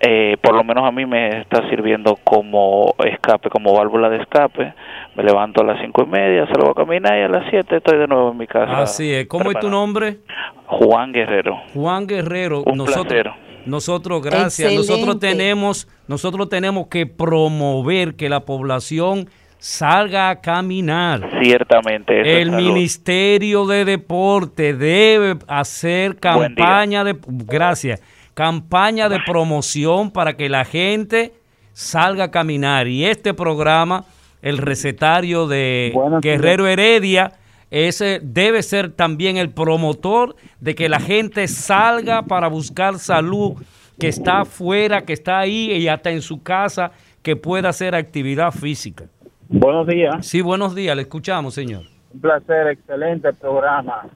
[0.01, 4.74] eh, por lo menos a mí me está sirviendo como escape, como válvula de escape.
[5.16, 7.99] Me levanto a las cinco y media, salgo a caminar y a las siete estoy
[7.99, 8.82] de nuevo en mi casa.
[8.82, 9.26] Así es.
[9.26, 10.18] ¿Cómo es tu nombre?
[10.66, 11.59] Juan Guerrero.
[11.74, 12.62] Juan Guerrero.
[12.64, 13.34] Un nosotros,
[13.66, 14.72] Nosotros, gracias.
[14.72, 19.28] Nosotros tenemos, nosotros tenemos que promover que la población
[19.59, 21.28] salga a caminar.
[21.42, 22.40] Ciertamente.
[22.40, 27.16] El Ministerio de Deporte debe hacer campaña de...
[27.26, 28.01] Gracias.
[28.39, 31.32] Campaña de promoción para que la gente
[31.72, 32.86] salga a caminar.
[32.86, 34.05] Y este programa,
[34.43, 37.32] el recetario de Guerrero Heredia,
[37.72, 43.55] ese debe ser también el promotor de que la gente salga para buscar salud,
[43.99, 48.53] que está afuera, que está ahí y hasta en su casa, que pueda hacer actividad
[48.53, 49.07] física.
[49.49, 50.24] Buenos días.
[50.24, 51.86] Sí, buenos días, le escuchamos, señor.
[52.14, 54.07] Un placer, excelente programa.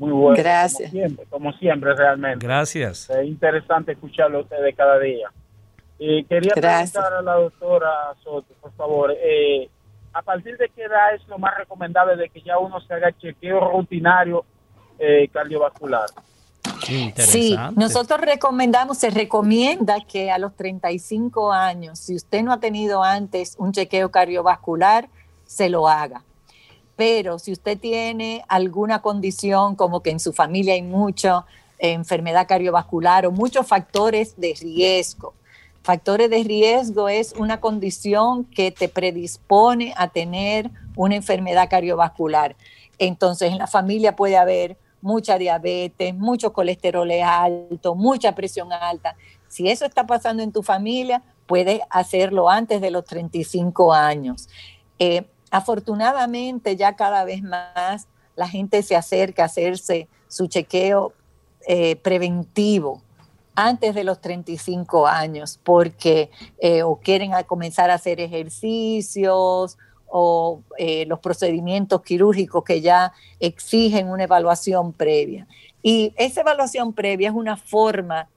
[0.00, 0.36] Muy bueno.
[0.42, 0.90] Gracias.
[0.90, 2.46] Como siempre, como siempre realmente.
[2.46, 3.10] Gracias.
[3.10, 5.30] Es interesante escucharlo a ustedes cada día.
[5.98, 9.68] Y quería preguntar a la doctora Soto, por favor, eh,
[10.14, 13.12] ¿a partir de qué edad es lo más recomendable de que ya uno se haga
[13.18, 14.46] chequeo rutinario
[14.98, 16.06] eh, cardiovascular?
[17.18, 23.04] Sí, nosotros recomendamos, se recomienda que a los 35 años, si usted no ha tenido
[23.04, 25.10] antes un chequeo cardiovascular,
[25.44, 26.22] se lo haga.
[27.00, 31.46] Pero si usted tiene alguna condición, como que en su familia hay mucha
[31.78, 35.32] enfermedad cardiovascular o muchos factores de riesgo,
[35.82, 42.54] factores de riesgo es una condición que te predispone a tener una enfermedad cardiovascular.
[42.98, 49.16] Entonces, en la familia puede haber mucha diabetes, mucho colesterol alto, mucha presión alta.
[49.48, 54.50] Si eso está pasando en tu familia, puedes hacerlo antes de los 35 años.
[54.98, 61.12] Eh, afortunadamente, ya cada vez más la gente se acerca a hacerse su chequeo
[61.66, 63.02] eh, preventivo
[63.54, 69.76] antes de los 35 años, porque eh, o quieren comenzar a hacer ejercicios
[70.06, 75.46] o eh, los procedimientos quirúrgicos que ya exigen una evaluación previa.
[75.82, 78.28] Y esa evaluación previa es una forma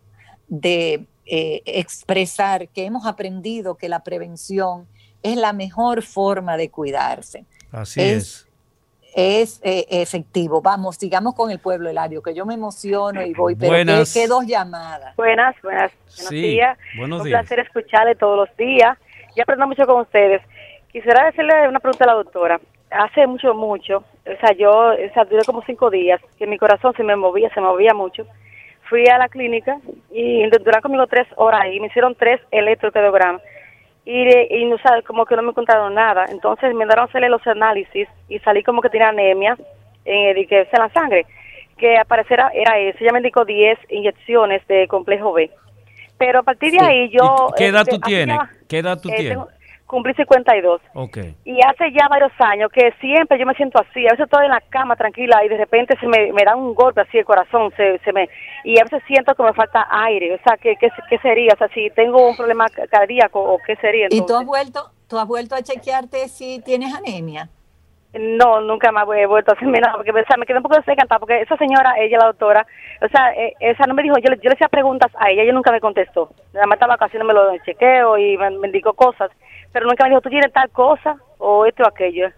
[0.48, 4.88] de expresar que hemos aprendido que la prevención
[5.24, 7.46] es la mejor forma de cuidarse.
[7.72, 8.48] Así es.
[9.16, 10.62] Es, eh, efectivo.
[10.62, 14.14] Vamos, sigamos con el pueblo Eladio, que yo me emociono y voy, pero buenas.
[14.14, 15.16] ¿qué, dos llamadas.
[15.16, 15.92] Buenas, buenas.
[16.16, 16.78] Buenos días.
[16.98, 18.98] Buenos Un placer escucharle todos los días.
[19.36, 20.42] Y aprendo mucho con ustedes.
[20.92, 22.60] Quisiera hacerle una pregunta a la doctora.
[22.92, 26.94] Hace mucho, mucho, o sea, yo, o sea, duré como cinco días, que mi corazón
[26.96, 28.26] se me movía, se movía mucho.
[28.90, 29.80] Fui a la clínica
[30.12, 33.42] y duraron conmigo tres horas y me hicieron tres electrocardiogramas.
[34.06, 36.26] Y, y no sabe, como que no me encontraron nada.
[36.30, 39.58] Entonces me mandaron a hacerle los análisis y salí como que tenía anemia
[40.06, 41.26] en, eh, que en la sangre.
[41.78, 42.98] Que apareciera era eso.
[43.02, 45.50] Ella me indicó 10 inyecciones de complejo B.
[46.18, 47.50] Pero a partir de ahí yo...
[47.58, 48.38] ¿Qué edad tú tienes?
[48.68, 49.38] ¿Qué edad tú tienes?
[49.86, 50.82] Cumplí 52.
[50.94, 51.36] Okay.
[51.46, 54.52] Y hace ya varios años que siempre yo me siento así, a veces estoy en
[54.52, 57.72] la cama tranquila y de repente se me, me da un golpe así el corazón,
[57.76, 58.30] se, se me
[58.64, 61.54] y a veces siento que me falta aire, o sea, ¿qué, qué, sería?
[61.54, 64.08] O sea, si tengo un problema cardíaco o qué sería.
[64.10, 67.50] ¿Y tú has vuelto, tú has vuelto a chequearte si tienes anemia?
[68.14, 70.76] No, nunca más he vuelto a hacerme nada, porque o sea, me quedé un poco
[70.76, 72.66] desencantada, porque esa señora, ella, la doctora,
[73.02, 75.54] o sea, eh, esa no me dijo, yo, yo le hacía preguntas a ella, ella
[75.54, 76.30] nunca me contestó.
[76.54, 79.32] Nada más estaba me lo chequeo y me, me indicó cosas,
[79.74, 82.30] pero nunca me dijo, tú tienes tal cosa o esto o aquello.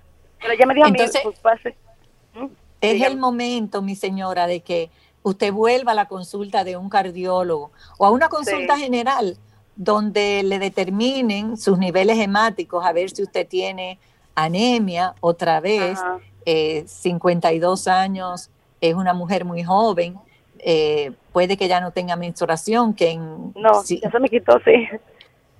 [0.41, 1.75] Pero ella me dijo Entonces, a mí, pues,
[2.33, 2.47] ¿Mm?
[2.81, 4.89] Es el momento, mi señora, de que
[5.21, 9.37] usted vuelva a la consulta de un cardiólogo o a una consulta general
[9.75, 13.99] donde le determinen sus niveles hemáticos, a ver si usted tiene
[14.33, 15.99] anemia otra vez,
[16.45, 18.49] 52 eh, años,
[18.79, 20.15] es una mujer muy joven,
[20.59, 23.51] eh, puede que ya no tenga menstruación, que en...
[23.55, 24.87] No, ya se me quitó, sí.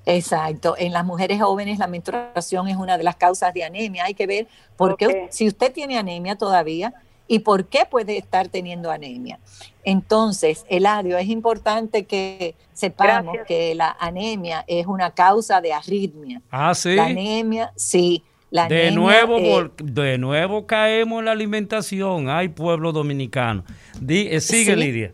[0.05, 4.05] Exacto, en las mujeres jóvenes la menstruación es una de las causas de anemia.
[4.05, 6.93] Hay que ver por qué, si usted tiene anemia todavía
[7.27, 9.39] y por qué puede estar teniendo anemia.
[9.83, 16.41] Entonces, Eladio, es importante que sepamos que la anemia es una causa de arritmia.
[16.51, 16.95] Ah, sí.
[16.95, 22.29] La anemia, sí de nuevo, de nuevo caemos en la alimentación.
[22.29, 23.63] Ay, pueblo dominicano.
[24.07, 25.13] Eh, sigue, Lidia.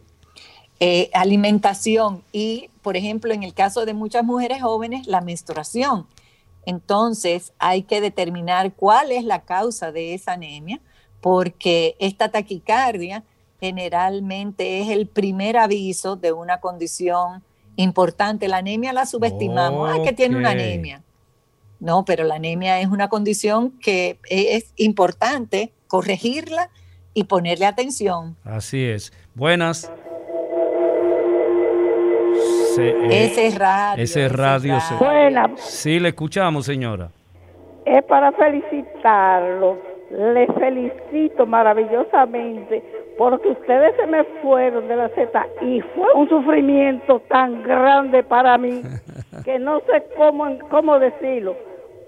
[0.84, 6.08] Eh, alimentación y, por ejemplo, en el caso de muchas mujeres jóvenes, la menstruación.
[6.66, 10.80] Entonces, hay que determinar cuál es la causa de esa anemia,
[11.22, 13.24] porque esta taquicardia
[13.60, 17.44] generalmente es el primer aviso de una condición
[17.76, 18.48] importante.
[18.48, 19.88] La anemia la subestimamos.
[19.88, 21.04] Ay, que tiene una anemia.
[21.80, 26.72] No, pero la anemia es una condición que es importante corregirla
[27.14, 28.36] y ponerle atención.
[28.44, 29.14] Así es.
[29.36, 29.92] Buenas.
[32.78, 34.04] Ese es radio.
[34.04, 34.78] Ese radio.
[35.00, 35.60] Buenas.
[35.60, 37.10] Sí, le escuchamos, señora.
[37.86, 39.78] Es para felicitarlo.
[40.12, 42.84] Le felicito maravillosamente
[43.18, 48.58] porque ustedes se me fueron de la Z y fue un sufrimiento tan grande para
[48.58, 48.82] mí
[49.46, 51.56] que no sé cómo, cómo decirlo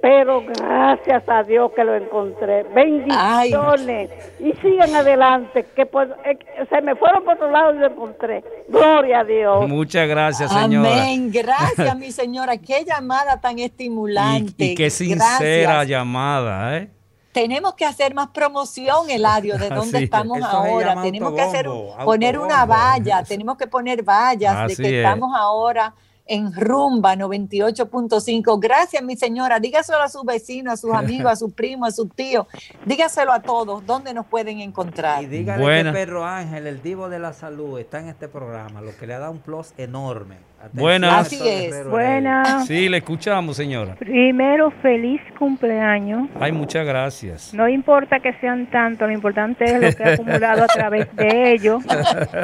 [0.03, 2.63] pero gracias a Dios que lo encontré.
[2.63, 4.09] Bendiciones.
[4.37, 6.37] Y sigan adelante, que pues, eh,
[6.69, 8.43] se me fueron por otro lado y lo encontré.
[8.67, 9.65] Gloria a Dios.
[9.69, 11.03] Muchas gracias, señora.
[11.03, 11.31] Amén.
[11.31, 12.57] Gracias, mi señora.
[12.57, 14.65] Qué llamada tan estimulante.
[14.65, 16.89] Y, qué sincera llamada, ¿eh?
[17.31, 21.01] Tenemos que hacer más promoción, Eladio, de dónde estamos ahora.
[21.01, 21.65] Tenemos que hacer,
[22.03, 25.93] poner una valla, tenemos que poner vallas de que estamos ahora
[26.25, 28.59] en Rumba 98.5.
[28.59, 29.59] Gracias, mi señora.
[29.59, 32.47] Dígaselo a sus vecinos, a sus amigos, a sus primos, a sus tíos.
[32.85, 33.85] Dígaselo a todos.
[33.85, 35.23] ¿Dónde nos pueden encontrar?
[35.23, 38.95] Y dígale que Pedro Ángel, el divo de la salud, está en este programa, lo
[38.97, 40.52] que le da un plus enorme.
[40.71, 41.27] Buenas.
[41.27, 41.87] Así es.
[41.89, 42.67] Buenas.
[42.67, 43.95] Sí, le escuchamos, señora.
[43.95, 46.29] Primero, feliz cumpleaños.
[46.39, 47.53] Ay, muchas gracias.
[47.53, 51.53] No importa que sean tantos, lo importante es lo que ha acumulado a través de
[51.53, 51.83] ellos.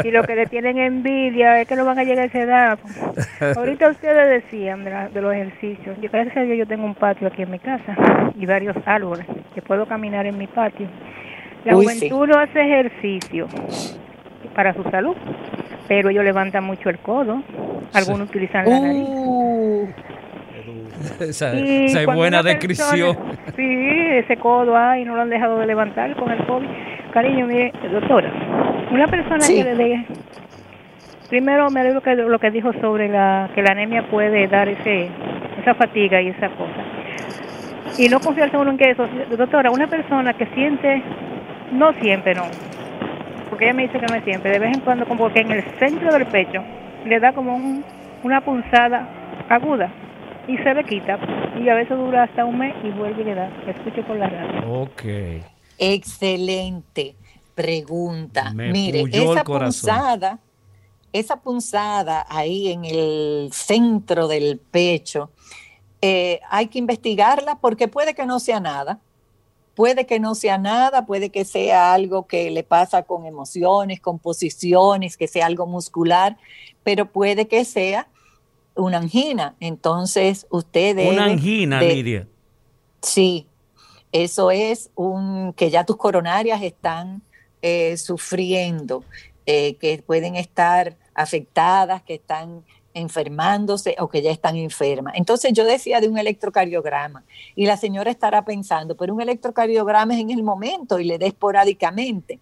[0.03, 2.79] Y lo que le tienen envidia es que no van a llegar a esa edad.
[3.55, 5.97] Ahorita ustedes decían de, los ejercicios.
[6.01, 7.95] Yo, gracias a Dios, yo tengo un patio aquí en mi casa
[8.39, 10.87] y varios árboles que puedo caminar en mi patio.
[11.65, 13.47] La juventud no hace ejercicio
[14.55, 15.15] para su salud,
[15.89, 17.41] pero ellos levantan mucho el codo,
[17.93, 19.09] algunos utilizan la nariz.
[19.09, 19.87] Uh.
[21.19, 23.17] esa, es buena descripción.
[23.55, 26.67] sí, ese codo ahí no lo han dejado de levantar con el COVID.
[27.11, 28.31] Cariño, mire, doctora,
[28.91, 30.05] una persona que le dé
[31.27, 35.09] primero me alegro que lo que dijo sobre la que la anemia puede dar ese
[35.61, 36.83] esa fatiga y esa cosa.
[37.97, 41.01] Y no confiarse uno en que eso, doctora, una persona que siente,
[41.71, 42.43] no siempre, no,
[43.59, 45.51] porque ella me dice que no es siempre, de vez en cuando, como que en
[45.51, 46.63] el centro del pecho
[47.05, 47.57] le da como
[48.23, 49.05] una punzada
[49.49, 49.91] aguda
[50.47, 51.19] y se le quita.
[51.59, 53.51] Y a veces dura hasta un mes y vuelve y le da.
[53.67, 54.81] Escucho por la radio.
[54.83, 55.03] Ok.
[55.77, 57.17] Excelente
[57.53, 58.53] pregunta.
[58.53, 60.39] Mire, esa punzada,
[61.11, 65.31] esa punzada ahí en el centro del pecho,
[66.01, 69.01] eh, hay que investigarla porque puede que no sea nada
[69.75, 74.19] Puede que no sea nada, puede que sea algo que le pasa con emociones, con
[74.19, 76.37] posiciones, que sea algo muscular,
[76.83, 78.09] pero puede que sea
[78.75, 79.55] una angina.
[79.59, 81.11] Entonces, usted debe...
[81.11, 82.27] Una angina, Lidia.
[83.01, 83.47] Sí,
[84.11, 87.21] eso es un que ya tus coronarias están
[87.61, 89.03] eh, sufriendo,
[89.45, 92.63] eh, que pueden estar afectadas, que están
[92.93, 95.13] enfermándose o que ya están enfermas.
[95.15, 97.23] Entonces yo decía de un electrocardiograma
[97.55, 101.27] y la señora estará pensando, pero un electrocardiograma es en el momento y le da
[101.27, 102.39] esporádicamente.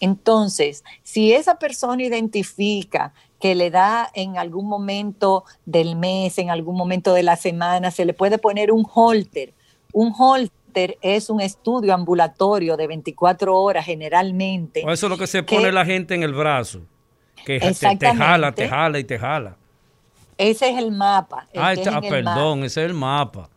[0.00, 6.76] Entonces, si esa persona identifica que le da en algún momento del mes, en algún
[6.76, 9.52] momento de la semana, se le puede poner un holter.
[9.92, 14.80] Un holter es un estudio ambulatorio de 24 horas generalmente.
[14.80, 16.80] eso es lo que se pone la gente en el brazo,
[17.44, 19.56] que te, jala, te jala y te jala.
[20.38, 21.48] Ese es el mapa.
[21.56, 23.48] ah, perdón, ese es el mapa.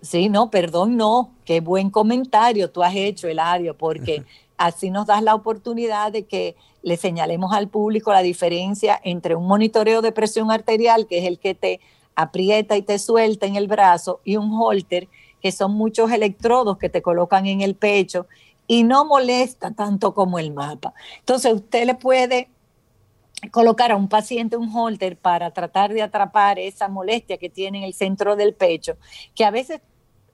[0.00, 1.30] Sí, no, perdón, no.
[1.44, 4.24] Qué buen comentario tú has hecho, Eladio, porque
[4.56, 9.46] así nos das la oportunidad de que le señalemos al público la diferencia entre un
[9.46, 11.80] monitoreo de presión arterial, que es el que te
[12.14, 15.08] aprieta y te suelta en el brazo, y un holter,
[15.40, 18.26] que son muchos electrodos que te colocan en el pecho
[18.66, 20.94] y no molesta tanto como el mapa.
[21.18, 22.48] Entonces usted le puede
[23.50, 27.84] colocar a un paciente un holter para tratar de atrapar esa molestia que tiene en
[27.84, 28.96] el centro del pecho,
[29.34, 29.80] que a veces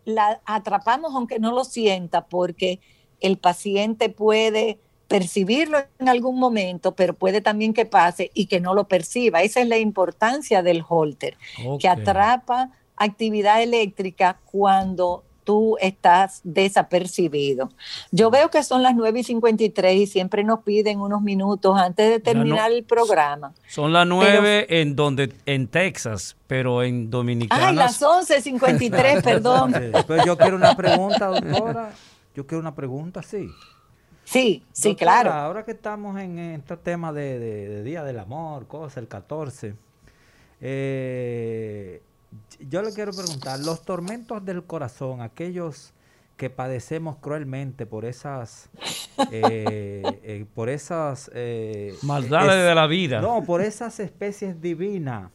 [0.05, 2.81] la atrapamos aunque no lo sienta porque
[3.21, 4.79] el paciente puede
[5.09, 9.43] percibirlo en algún momento, pero puede también que pase y que no lo perciba.
[9.43, 11.37] Esa es la importancia del holter,
[11.81, 17.71] que atrapa actividad eléctrica cuando tú estás desapercibido.
[18.11, 22.11] Yo veo que son las 9 y 53 y siempre nos piden unos minutos antes
[22.11, 23.55] de terminar el programa.
[23.67, 27.69] Son las 9 en donde en Texas, pero en Dominicana.
[27.69, 29.73] Ay, las 11.53, perdón.
[30.07, 31.93] Pero yo quiero una pregunta, doctora.
[32.35, 33.49] Yo quiero una pregunta, sí.
[34.25, 35.33] Sí, sí, claro.
[35.33, 39.75] Ahora que estamos en este tema de, Día del Amor, cosa, el 14,
[40.61, 42.03] eh,
[42.61, 45.93] yo le quiero preguntar, los tormentos del corazón, aquellos
[46.37, 48.71] que padecemos cruelmente por esas
[49.33, 51.31] eh, eh, por esas
[52.03, 53.21] maldades de la vida.
[53.21, 55.31] No por esas especies divinas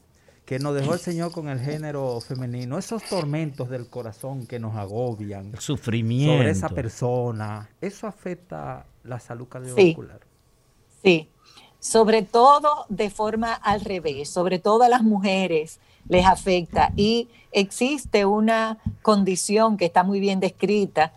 [0.45, 4.75] que nos dejó el Señor con el género femenino, esos tormentos del corazón que nos
[4.75, 10.19] agobian, el sufrimiento sobre esa persona, eso afecta la salud cardiovascular.
[11.01, 11.29] Sí,
[11.83, 18.25] sobre todo de forma al revés, sobre todo a las mujeres les afecta y existe
[18.25, 21.11] una condición que está muy bien descrita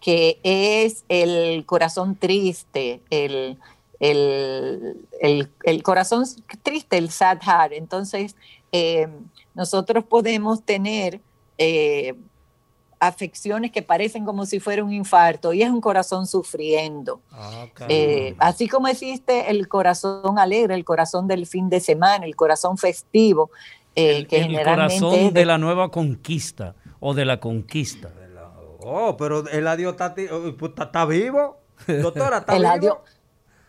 [0.00, 3.58] que es el corazón triste, el,
[4.00, 6.24] el, corazón
[6.64, 7.72] triste, el sad heart.
[7.74, 8.34] Entonces,
[8.72, 9.06] eh,
[9.54, 11.20] nosotros podemos tener
[11.58, 12.14] eh,
[13.00, 17.20] afecciones que parecen como si fuera un infarto y es un corazón sufriendo.
[17.32, 22.36] Ah, eh, así como existe el corazón alegre, el corazón del fin de semana, el
[22.36, 23.50] corazón festivo,
[23.94, 25.44] el, corazón de...
[25.44, 28.10] la nueva conquista o de la conquista.
[28.80, 31.58] Oh, pero el adiós está, pues, está, vivo.
[31.86, 33.02] Doctora, está vivo.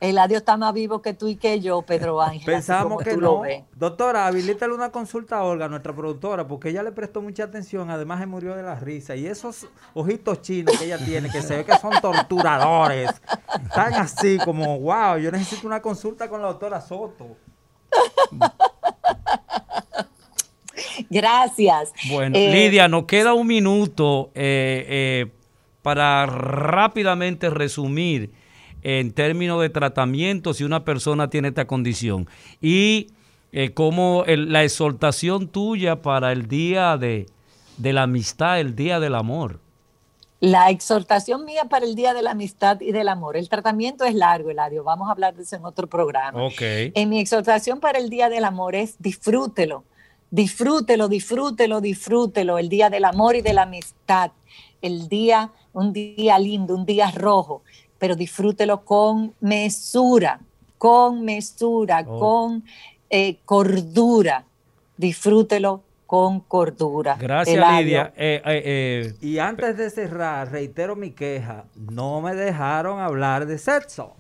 [0.02, 2.46] Eladio está más vivo que tú y que yo, Pedro Ángel.
[2.46, 3.42] Pensamos que no.
[3.76, 7.90] Doctora, habilítale una consulta a Olga, nuestra productora, porque ella le prestó mucha atención.
[7.90, 9.16] Además, se murió de la risa.
[9.16, 13.10] Y esos ojitos chinos que ella tiene, que se ve que son torturadores,
[13.64, 17.38] están así como, wow, yo necesito una consulta con la doctora Soto.
[21.10, 21.92] Gracias.
[22.10, 25.32] Bueno, eh, Lidia, nos queda un minuto eh, eh,
[25.82, 28.32] para rápidamente resumir
[28.84, 32.28] en términos de tratamiento si una persona tiene esta condición.
[32.62, 33.08] Y
[33.52, 37.26] eh, como la exhortación tuya para el día de,
[37.80, 39.60] la amistad, el día del amor.
[40.40, 43.36] La exhortación mía para el Día de la Amistad y del Amor.
[43.36, 44.86] El tratamiento es largo, Eladio.
[44.86, 46.42] Vamos a hablar de eso en otro programa.
[46.46, 46.94] Okay.
[46.96, 49.84] En mi exhortación para el Día del Amor es disfrútelo.
[50.32, 52.58] Disfrútelo, disfrútelo, disfrútelo.
[52.58, 54.32] El Día del Amor y de la Amistad.
[54.82, 57.64] El día, un día lindo, un día rojo
[58.00, 60.40] pero disfrútelo con mesura,
[60.78, 62.20] con mesura, oh.
[62.20, 62.64] con
[63.10, 64.44] eh, cordura.
[64.98, 67.18] Disfrútelo con cordura.
[67.20, 68.14] Gracias, Lidia.
[68.18, 74.16] Eh, eh, y antes de cerrar, reitero mi queja, no me dejaron hablar de sexo.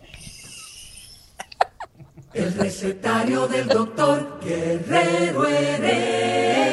[2.34, 6.72] El recetario del doctor Guerrero Heredia.